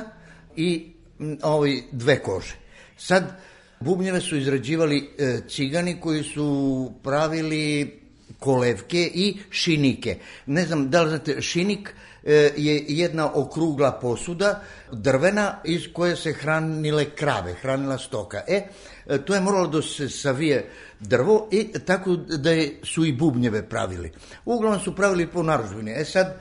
i 0.56 0.92
m, 1.20 1.38
ovaj, 1.42 1.82
dve 1.92 2.22
kože. 2.22 2.54
Sad, 2.96 3.40
bubnjeve 3.80 4.20
su 4.20 4.36
izrađivali 4.36 5.10
e, 5.18 5.40
cigani 5.48 6.00
koji 6.00 6.22
su 6.22 6.92
pravili 7.02 7.92
kolevke 8.38 9.10
i 9.14 9.36
šinike. 9.50 10.18
Ne 10.46 10.66
znam 10.66 10.90
da 10.90 11.02
li 11.02 11.08
znate, 11.08 11.40
šinik 11.40 11.94
e, 12.24 12.32
je 12.56 12.84
jedna 12.88 13.32
okrugla 13.34 13.92
posuda, 13.92 14.62
drvena, 14.92 15.60
iz 15.64 15.82
koje 15.92 16.16
se 16.16 16.32
hranile 16.32 17.04
krave, 17.04 17.54
hranila 17.54 17.98
stoka. 17.98 18.42
E, 18.48 18.62
to 19.24 19.34
je 19.34 19.40
moralo 19.40 19.66
da 19.66 19.82
se 19.82 20.08
savije 20.08 20.70
drvo 21.00 21.48
i 21.52 21.72
tako 21.72 22.16
da 22.16 22.50
je, 22.50 22.80
su 22.82 23.04
i 23.04 23.12
bubnjeve 23.12 23.68
pravili. 23.68 24.12
Uglavnom 24.44 24.80
su 24.80 24.94
pravili 24.94 25.26
po 25.26 25.42
naružbini. 25.42 25.90
E 25.90 26.04
sad, 26.04 26.40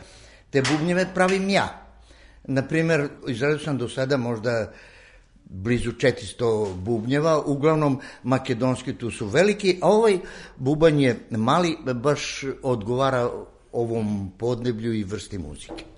te 0.49 0.61
bubnjeve 0.61 1.05
pravim 1.13 1.49
ja. 1.49 1.81
Naprimer, 2.43 3.07
izradio 3.27 3.59
sam 3.59 3.77
do 3.77 3.89
sada 3.89 4.17
možda 4.17 4.71
blizu 5.49 5.91
400 5.91 6.75
bubnjeva, 6.75 7.41
uglavnom 7.45 7.99
makedonski 8.23 8.93
tu 8.93 9.11
su 9.11 9.27
veliki, 9.27 9.77
a 9.81 9.89
ovaj 9.89 10.19
bubanj 10.57 11.03
je 11.03 11.19
mali, 11.29 11.77
baš 11.93 12.43
odgovara 12.63 13.29
ovom 13.71 14.31
podneblju 14.37 14.93
i 14.93 15.03
vrsti 15.03 15.37
muzike. 15.37 15.94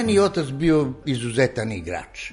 Meni 0.00 0.14
je 0.14 0.22
otac 0.22 0.46
bio 0.56 0.92
izuzetan 1.06 1.72
igrač. 1.72 2.30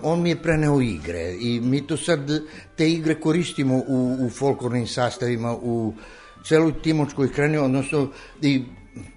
On 0.00 0.20
mi 0.22 0.30
je 0.30 0.42
preneo 0.42 0.80
igre 0.80 1.34
i 1.40 1.60
mi 1.60 1.80
to 1.86 1.96
sad 1.96 2.30
te 2.76 2.90
igre 2.90 3.14
koristimo 3.20 3.74
u, 3.74 4.16
u 4.26 4.30
folklornim 4.30 4.86
sastavima, 4.86 5.54
u 5.54 5.94
celoj 6.46 6.72
Timočkoj 6.82 7.32
kreni, 7.32 7.58
odnosno 7.58 8.12
i 8.42 8.62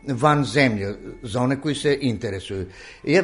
van 0.08 0.44
zemlje, 0.46 0.96
za 1.24 1.42
one 1.42 1.62
koji 1.62 1.76
se 1.76 1.98
interesuju. 2.02 2.66
Ja 3.04 3.24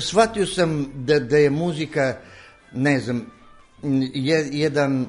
shvatio 0.00 0.46
sam 0.46 0.90
da, 0.94 1.20
da 1.20 1.36
je 1.36 1.50
muzika, 1.50 2.16
ne 2.72 3.00
znam, 3.00 3.26
je, 4.14 4.48
jedan 4.52 5.06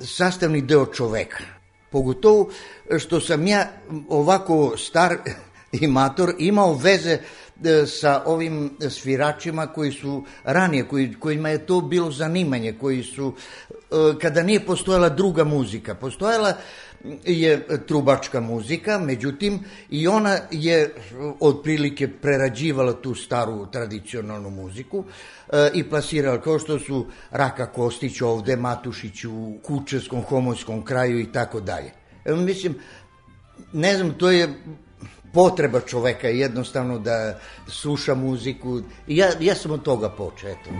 sastavni 0.00 0.62
deo 0.62 0.86
čoveka. 0.86 1.44
Pogotovo 1.90 2.50
što 2.98 3.20
sam 3.20 3.46
ja 3.46 3.68
ovako 4.08 4.76
star 4.76 5.16
i 5.80 5.86
mator 5.86 6.34
imao 6.38 6.74
veze 6.74 7.18
e, 7.64 7.86
sa 7.86 8.22
ovim 8.26 8.70
sviračima 8.90 9.66
koji 9.66 9.92
su 9.92 10.24
ranije, 10.44 10.88
koji, 10.88 11.14
kojima 11.14 11.48
je 11.48 11.66
to 11.66 11.80
bilo 11.80 12.10
zanimanje, 12.10 12.72
koji 12.80 13.02
su, 13.02 13.34
e, 13.70 13.74
kada 14.20 14.42
nije 14.42 14.66
postojala 14.66 15.08
druga 15.08 15.44
muzika, 15.44 15.94
postojala 15.94 16.54
je 17.24 17.66
trubačka 17.86 18.40
muzika, 18.40 18.98
međutim 18.98 19.60
i 19.90 20.08
ona 20.08 20.38
je 20.50 20.94
otprilike 21.40 22.08
prerađivala 22.08 22.92
tu 22.92 23.14
staru 23.14 23.66
tradicionalnu 23.66 24.50
muziku 24.50 25.04
e, 25.52 25.70
i 25.74 25.84
plasirala 25.84 26.40
kao 26.40 26.58
što 26.58 26.78
su 26.78 27.06
Raka 27.30 27.66
Kostić 27.66 28.20
ovde, 28.20 28.56
Matušić 28.56 29.24
u 29.24 29.58
Kučevskom, 29.62 30.22
Homojskom 30.22 30.84
kraju 30.84 31.20
i 31.20 31.32
tako 31.32 31.60
dalje. 31.60 31.90
E, 32.24 32.34
Mislim, 32.34 32.74
ne 33.72 33.96
znam, 33.96 34.14
to 34.14 34.30
je 34.30 34.54
potreba 35.32 35.80
čoveka 35.80 36.28
je 36.28 36.38
jednostavno 36.38 36.98
da 36.98 37.38
sluša 37.68 38.14
muziku. 38.14 38.80
Ja, 39.06 39.28
ja 39.40 39.54
sam 39.54 39.70
od 39.70 39.82
toga 39.82 40.08
počeo, 40.08 40.50
eto. 40.50 40.70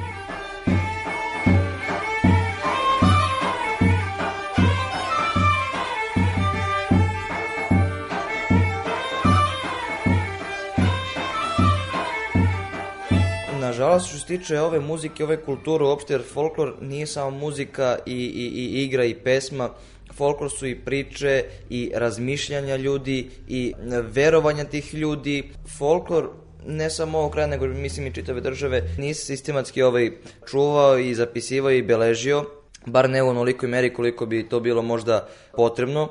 Nažalost, 13.61 14.09
što 14.09 14.19
se 14.19 14.27
tiče 14.27 14.61
ove 14.61 14.81
muzike, 14.81 15.25
ove 15.25 15.37
kulture 15.45 15.85
uopšte, 15.85 16.15
jer 16.15 16.23
folklor 16.33 16.75
nije 16.81 17.07
samo 17.07 17.31
muzika 17.31 17.99
i, 18.07 18.13
i, 18.13 18.47
i 18.47 18.85
igra 18.85 19.05
i 19.05 19.15
pesma, 19.15 19.71
folklor 20.17 20.51
su 20.51 20.67
i 20.67 20.75
priče 20.75 21.45
i 21.71 21.91
razmišljanja 21.95 22.77
ljudi 22.77 23.31
i 23.49 23.75
verovanja 24.03 24.65
tih 24.65 24.95
ljudi. 24.95 25.51
Folklor 25.79 26.31
ne 26.67 26.91
samo 26.91 27.19
ovog 27.19 27.33
kraja, 27.33 27.47
nego 27.47 27.67
mislim 27.67 28.07
i 28.07 28.15
čitave 28.15 28.41
države, 28.41 28.83
nije 28.99 29.15
se 29.15 29.25
sistematski 29.25 29.83
ovaj 29.83 30.11
čuvao 30.51 30.99
i 30.99 31.15
zapisivao 31.15 31.71
i 31.71 31.83
beležio, 31.83 32.45
bar 32.87 33.11
ne 33.11 33.23
u 33.23 33.29
onolikoj 33.29 33.69
meri 33.69 33.95
koliko 33.95 34.27
bi 34.27 34.49
to 34.49 34.61
bilo 34.61 34.83
možda 34.83 35.29
potrebno. 35.57 36.09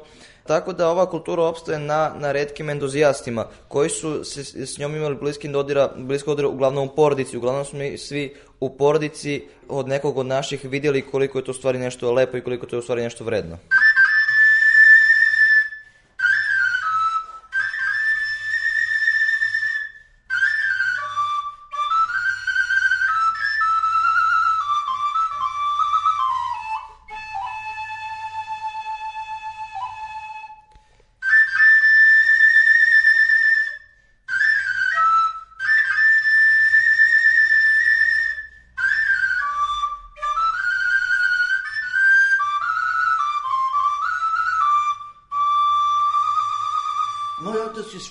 Tako 0.47 0.73
da 0.73 0.89
ova 0.89 1.09
kultura 1.09 1.43
opstaje 1.43 1.79
na, 1.79 2.15
na 2.19 2.31
redkim 2.31 2.69
endozijastima 2.69 3.45
koji 3.67 3.89
su 3.89 4.23
se, 4.23 4.65
s 4.65 4.77
njom 4.77 4.95
imali 4.95 5.15
bliski 5.15 5.47
dodira, 5.47 5.91
blisko 5.97 6.31
dodira 6.31 6.47
uglavnom 6.47 6.87
u 6.87 6.95
porodici. 6.95 7.37
Uglavnom 7.37 7.65
smo 7.65 7.79
mi 7.79 7.97
svi 7.97 8.35
u 8.59 8.77
porodici 8.77 9.43
od 9.69 9.87
nekog 9.87 10.17
od 10.17 10.25
naših 10.25 10.65
vidjeli 10.65 11.01
koliko 11.01 11.37
je 11.37 11.45
to 11.45 11.53
stvari 11.53 11.79
nešto 11.79 12.13
lepo 12.13 12.37
i 12.37 12.41
koliko 12.41 12.65
to 12.65 12.75
je 12.75 12.79
u 12.79 12.83
stvari 12.83 13.01
nešto 13.01 13.23
vredno. 13.23 13.57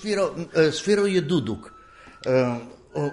Svirao, 0.05 0.31
e, 0.55 0.71
svirao 0.71 1.05
je 1.05 1.21
duduk. 1.21 1.71
E, 2.25 2.55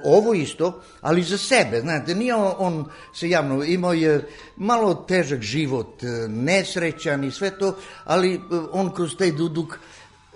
ovo 0.05 0.35
isto, 0.35 0.83
ali 1.01 1.23
za 1.23 1.39
sebe, 1.39 1.81
znate, 1.81 2.15
nije 2.15 2.35
on, 2.35 2.55
on 2.59 2.85
se 3.15 3.31
javno, 3.31 3.65
imao 3.65 3.93
je 3.93 4.29
malo 4.57 4.95
težak 4.95 5.41
život, 5.41 6.03
e, 6.03 6.07
nesrećan 6.29 7.25
i 7.25 7.31
sve 7.31 7.59
to, 7.59 7.77
ali 8.05 8.41
on 8.73 8.93
kroz 8.95 9.17
taj 9.17 9.33
duduk, 9.33 9.79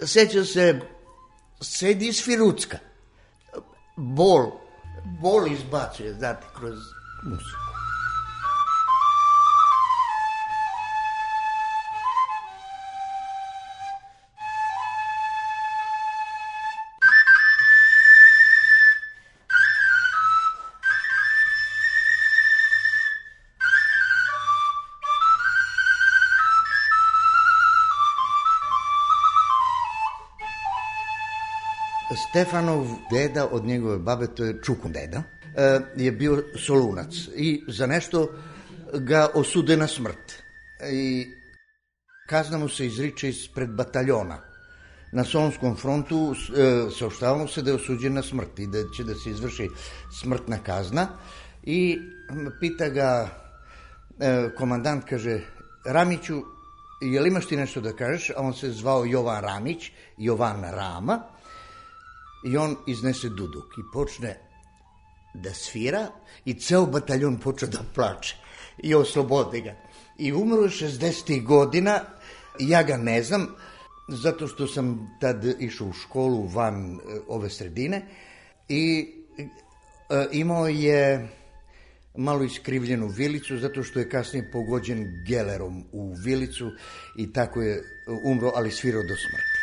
seća 0.03 0.45
se, 0.45 0.81
sedi 1.61 2.09
iz 2.09 2.25
Firucka. 2.25 2.79
Bol, 3.97 4.51
bol 5.23 5.47
izbacuje, 5.53 6.15
znate, 6.15 6.47
kroz 6.59 6.79
muziku. 7.23 7.66
Stefanov 32.37 32.87
deda 33.11 33.49
od 33.51 33.65
njegove 33.65 33.99
babe, 33.99 34.27
to 34.27 34.45
je 34.45 34.59
Čukun 34.63 34.93
deda, 34.93 35.23
e, 35.57 35.81
je 35.97 36.13
bio 36.13 36.43
solunac 36.67 37.15
i 37.37 37.63
za 37.69 37.87
nešto 37.87 38.29
ga 38.93 39.29
osude 39.35 39.77
na 39.77 39.87
smrt. 39.87 40.33
I 40.93 41.27
kazna 42.29 42.59
mu 42.59 42.69
se 42.69 42.87
izriče 42.87 43.29
ispred 43.29 43.71
bataljona. 43.71 44.39
Na 45.13 45.25
Solonskom 45.25 45.77
frontu 45.77 46.35
e, 46.35 47.49
se 47.49 47.63
da 47.63 47.71
je 47.71 47.77
osuđen 47.77 48.13
na 48.13 48.23
smrt 48.23 48.59
i 48.59 48.67
da 48.67 48.83
će 48.97 49.05
da 49.05 49.15
se 49.15 49.31
izvrši 49.31 49.69
smrtna 50.21 50.59
kazna 50.59 51.09
i 51.63 51.99
pita 52.61 52.89
ga 52.89 53.29
e, 54.21 54.51
komandant, 54.59 55.05
kaže, 55.09 55.41
Ramiću, 55.87 56.43
je 57.01 57.21
li 57.21 57.29
imaš 57.29 57.47
ti 57.47 57.57
nešto 57.57 57.81
da 57.81 57.93
kažeš? 57.93 58.31
A 58.31 58.43
on 58.43 58.55
se 58.55 58.71
zvao 58.71 59.05
Jovan 59.05 59.43
Ramić, 59.43 59.91
Jovan 60.19 60.63
Rama, 60.63 61.36
i 62.47 62.57
on 62.57 62.77
iznese 62.87 63.29
duduk 63.29 63.79
i 63.79 63.83
počne 63.93 64.37
da 65.35 65.55
svira 65.55 66.09
i 66.45 66.55
ceo 66.55 66.87
bataljon 66.87 67.39
počne 67.41 67.69
da 67.69 67.83
plače 67.95 68.37
i 68.83 68.95
oslobodi 68.95 69.61
ga. 69.61 69.75
I 70.19 70.33
umro 70.33 70.63
je 70.63 70.69
60. 70.69 71.43
godina, 71.45 72.01
ja 72.59 72.83
ga 72.83 72.97
ne 72.97 73.23
znam, 73.23 73.49
zato 74.09 74.47
što 74.49 74.67
sam 74.67 75.17
tad 75.21 75.45
išao 75.61 75.87
u 75.87 75.93
školu 75.93 76.47
van 76.47 76.95
e, 76.95 77.21
ove 77.29 77.51
sredine 77.51 78.03
i 78.69 79.09
e, 79.39 80.27
imao 80.33 80.69
je 80.69 81.29
malo 82.17 82.45
iskrivljenu 82.45 83.09
vilicu 83.09 83.59
zato 83.59 83.83
što 83.83 83.99
je 83.99 84.11
kasnije 84.11 84.51
pogođen 84.53 85.25
gelerom 85.27 85.85
u 85.93 86.15
vilicu 86.25 86.71
i 87.19 87.33
tako 87.33 87.63
je 87.63 87.83
umro, 88.25 88.53
ali 88.55 88.71
svirao 88.71 89.03
do 89.03 89.17
smrti. 89.17 89.56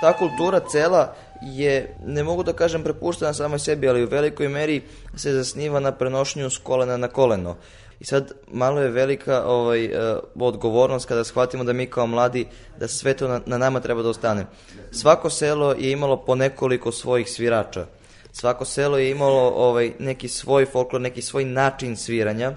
Ta 0.00 0.12
kultura 0.12 0.60
cela 0.60 1.14
je, 1.42 1.96
ne 2.06 2.22
mogu 2.22 2.42
da 2.42 2.52
kažem 2.52 2.82
prepuštena 2.82 3.34
samoj 3.34 3.58
sebi, 3.58 3.88
ali 3.88 4.04
u 4.04 4.08
velikoj 4.08 4.48
meri 4.48 4.82
se 5.16 5.32
zasniva 5.32 5.80
na 5.80 5.92
prenošnju 5.92 6.50
s 6.50 6.58
kolena 6.58 6.96
na 6.96 7.08
koleno. 7.08 7.56
I 8.00 8.04
sad 8.04 8.32
malo 8.52 8.80
je 8.80 8.88
velika 8.88 9.44
ovaj, 9.44 9.84
uh, 9.84 10.18
odgovornost 10.34 11.08
kada 11.08 11.24
shvatimo 11.24 11.64
da 11.64 11.72
mi 11.72 11.86
kao 11.86 12.06
mladi, 12.06 12.46
da 12.78 12.88
sve 12.88 13.14
to 13.14 13.28
na, 13.28 13.40
na 13.46 13.58
nama 13.58 13.80
treba 13.80 14.02
da 14.02 14.08
ostane. 14.08 14.46
Svako 14.92 15.30
selo 15.30 15.72
je 15.72 15.92
imalo 15.92 16.16
po 16.16 16.34
nekoliko 16.34 16.92
svojih 16.92 17.30
svirača. 17.30 17.86
Svako 18.32 18.64
selo 18.64 18.98
je 18.98 19.10
imalo 19.10 19.50
ovaj, 19.56 19.92
neki 19.98 20.28
svoj 20.28 20.66
folklor, 20.66 21.02
neki 21.02 21.22
svoj 21.22 21.44
način 21.44 21.96
sviranja. 21.96 22.52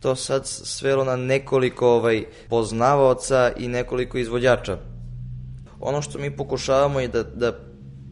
To 0.00 0.16
sad 0.16 0.46
svelo 0.46 1.04
na 1.04 1.16
nekoliko 1.16 1.88
ovaj, 1.88 2.24
poznavaoca 2.48 3.52
i 3.56 3.68
nekoliko 3.68 4.18
izvođača 4.18 4.78
ono 5.80 6.02
što 6.02 6.18
mi 6.18 6.36
pokušavamo 6.36 7.00
je 7.00 7.08
da, 7.08 7.22
da 7.22 7.52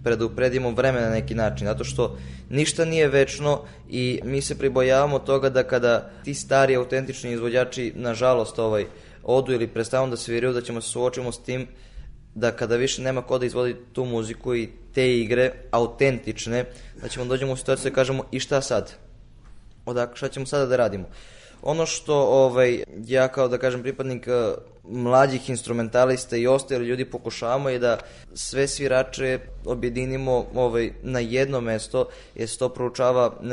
predupredimo 0.04 0.70
vreme 0.70 1.00
na 1.00 1.11
neki 1.11 1.35
način, 1.35 1.66
zato 1.66 1.85
što 1.85 2.18
ništa 2.50 2.85
nije 2.85 3.09
večno 3.09 3.61
i 3.88 4.20
mi 4.24 4.42
se 4.42 4.59
pribojavamo 4.59 5.18
toga 5.18 5.48
da 5.48 5.62
kada 5.62 6.11
ti 6.24 6.35
stari 6.35 6.76
autentični 6.76 7.33
izvođači, 7.33 7.92
nažalost, 7.96 8.59
ovaj, 8.59 8.87
odu 9.22 9.52
ili 9.52 9.66
prestanu 9.66 10.11
da 10.11 10.16
sviraju, 10.16 10.52
da 10.52 10.62
ćemo 10.62 10.81
se 10.81 10.88
suočimo 10.88 11.33
s 11.33 11.42
tim 11.42 11.66
da 12.35 12.50
kada 12.50 12.76
više 12.76 13.02
nema 13.02 13.22
ko 13.22 13.38
da 13.38 13.46
izvodi 13.46 13.76
tu 13.92 14.04
muziku 14.04 14.54
i 14.54 14.68
te 14.94 15.18
igre 15.18 15.52
autentične, 15.70 16.64
da 17.02 17.09
ćemo 17.09 17.24
dođemo 17.24 17.52
u 17.52 17.57
situaciju 17.57 17.90
da 17.90 17.94
kažemo 17.94 18.24
i 18.33 18.40
šta 18.40 18.61
sad? 18.62 18.92
Odakle, 19.87 20.16
šta 20.16 20.28
ćemo 20.28 20.46
sada 20.46 20.66
da 20.66 20.76
radimo? 20.76 21.09
Ono 21.62 21.86
što 21.86 22.14
ovaj, 22.14 22.82
ja 23.06 23.28
kao 23.28 23.48
da 23.48 23.58
kažem 23.58 23.82
pripadnik 23.82 24.26
uh, 24.26 24.62
mlađih 24.88 25.50
instrumentalista 25.50 26.36
i 26.36 26.46
ostali 26.46 26.86
ljudi 26.86 27.04
pokušavamo 27.04 27.68
je 27.68 27.78
da 27.78 27.98
sve 28.34 28.68
svirače 28.68 29.38
objedinimo 29.64 30.46
ovaj, 30.54 30.92
na 31.02 31.20
jedno 31.20 31.60
mesto, 31.60 32.08
jer 32.34 32.48
se 32.48 32.58
to 32.58 32.68
proučava 32.68 33.26
uh, 33.26 33.44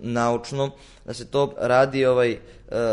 naučno, 0.00 0.70
da 1.04 1.14
se 1.14 1.26
to 1.26 1.54
radi 1.58 2.06
ovaj 2.06 2.32
uh, 2.32 2.38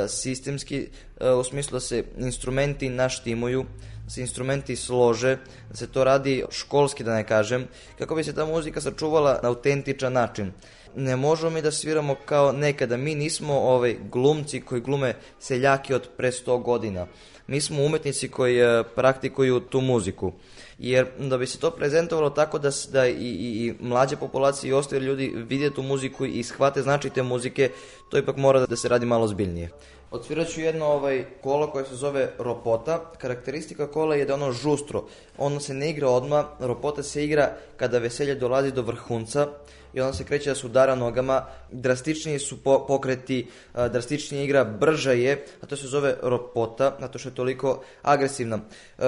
sistemski, 0.08 0.88
uh, 1.22 1.40
u 1.40 1.44
smislu 1.44 1.76
da 1.76 1.80
se 1.80 2.04
instrumenti 2.18 2.90
naštimuju, 2.90 3.66
da 4.04 4.10
se 4.10 4.22
instrumenti 4.22 4.76
slože, 4.76 5.38
da 5.70 5.76
se 5.76 5.88
to 5.88 6.04
radi 6.04 6.44
školski, 6.52 7.04
da 7.04 7.16
ne 7.16 7.28
kažem, 7.28 7.68
kako 7.98 8.16
bi 8.16 8.24
se 8.24 8.36
ta 8.36 8.46
muzika 8.46 8.82
sačuvala 8.82 9.40
na 9.44 9.50
autentičan 9.50 10.14
način 10.14 10.52
ne 10.96 11.16
možemo 11.16 11.50
mi 11.50 11.62
da 11.62 11.72
sviramo 11.72 12.16
kao 12.26 12.52
nekada. 12.52 12.98
Mi 12.98 13.16
nismo 13.16 13.54
ovaj 13.54 13.96
glumci 14.12 14.62
koji 14.62 14.82
glume 14.82 15.16
seljaki 15.40 15.94
od 15.94 16.10
pre 16.18 16.32
100 16.32 16.62
godina. 16.62 17.08
Mi 17.48 17.62
smo 17.62 17.84
umetnici 17.84 18.28
koji 18.28 18.60
e, 18.60 18.84
praktikuju 18.96 19.60
tu 19.60 19.82
muziku. 19.82 20.32
Jer 20.80 21.08
da 21.20 21.38
bi 21.38 21.48
se 21.48 21.60
to 21.60 21.72
prezentovalo 21.72 22.30
tako 22.30 22.60
da, 22.60 22.70
da 22.92 23.08
i, 23.08 23.14
i, 23.14 23.68
i 23.68 23.74
mlađe 23.80 24.16
populacije 24.16 24.70
i 24.70 24.74
ostali 24.74 25.06
ljudi 25.06 25.34
vide 25.36 25.70
tu 25.70 25.82
muziku 25.82 26.26
i 26.26 26.44
shvate 26.44 26.82
značaj 26.82 27.12
te 27.12 27.24
muzike, 27.24 27.72
to 28.10 28.18
ipak 28.18 28.38
mora 28.38 28.66
da 28.66 28.76
se 28.76 28.90
radi 28.90 29.06
malo 29.06 29.28
zbiljnije. 29.28 29.70
Odsvirat 30.12 30.48
ću 30.48 30.62
jedno 30.62 30.86
ovaj 30.86 31.26
kola 31.42 31.72
koje 31.72 31.86
se 31.86 31.96
zove 31.96 32.30
ropota. 32.40 33.12
Karakteristika 33.18 33.88
kola 33.88 34.16
je 34.16 34.26
da 34.26 34.34
ono 34.34 34.52
žustro. 34.52 35.04
Ono 35.38 35.60
se 35.60 35.74
ne 35.74 35.90
igra 35.90 36.10
odma, 36.10 36.46
ropota 36.60 37.04
se 37.04 37.26
igra 37.26 37.56
kada 37.78 37.98
veselje 37.98 38.36
dolazi 38.36 38.72
do 38.72 38.82
vrhunca 38.82 39.48
i 39.94 40.02
onda 40.02 40.14
se 40.14 40.24
kreće 40.24 40.50
da 40.50 40.56
se 40.56 40.66
udara 40.66 40.96
nogama, 40.96 41.46
drastičniji 41.72 42.40
su 42.40 42.64
po, 42.64 42.86
pokreti, 42.88 43.48
drastičnija 43.74 44.44
igra, 44.44 44.64
brža 44.64 45.12
je, 45.12 45.46
a 45.62 45.66
to 45.66 45.76
se 45.76 45.88
zove 45.88 46.16
ropota, 46.22 46.98
zato 47.00 47.20
što 47.20 47.30
je 47.30 47.36
toliko 47.36 47.84
agresivna. 48.02 48.56
E, 48.58 49.04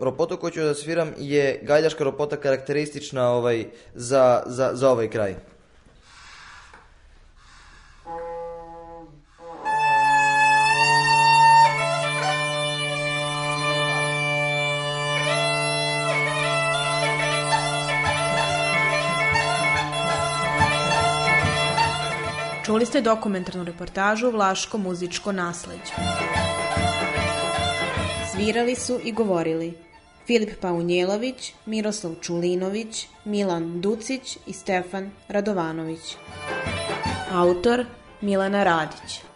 ropota 0.00 0.36
koju 0.36 0.50
ću 0.50 0.60
da 0.60 0.74
sviram 0.74 1.12
je 1.18 1.60
galjaška 1.62 2.04
ropota 2.04 2.36
karakteristična 2.36 3.30
ovaj, 3.30 3.64
za, 3.94 4.42
za, 4.46 4.70
za 4.74 4.90
ovaj 4.90 5.10
kraj. 5.10 5.57
Čuli 22.68 22.86
ste 22.86 23.00
dokumentarnu 23.00 23.64
reportažu 23.64 24.28
Vlaško 24.30 24.78
muzičko 24.78 25.32
nasleđe. 25.32 25.94
Svirali 28.32 28.74
su 28.74 28.98
i 29.04 29.12
govorili 29.12 29.74
Filip 30.26 30.60
Paunjelović, 30.60 31.52
Miroslav 31.66 32.14
Čulinović, 32.20 33.06
Milan 33.24 33.80
Ducić 33.80 34.38
i 34.46 34.52
Stefan 34.52 35.10
Radovanović. 35.28 36.16
Autor 37.32 37.84
Milena 38.20 38.64
Radić. 38.64 39.27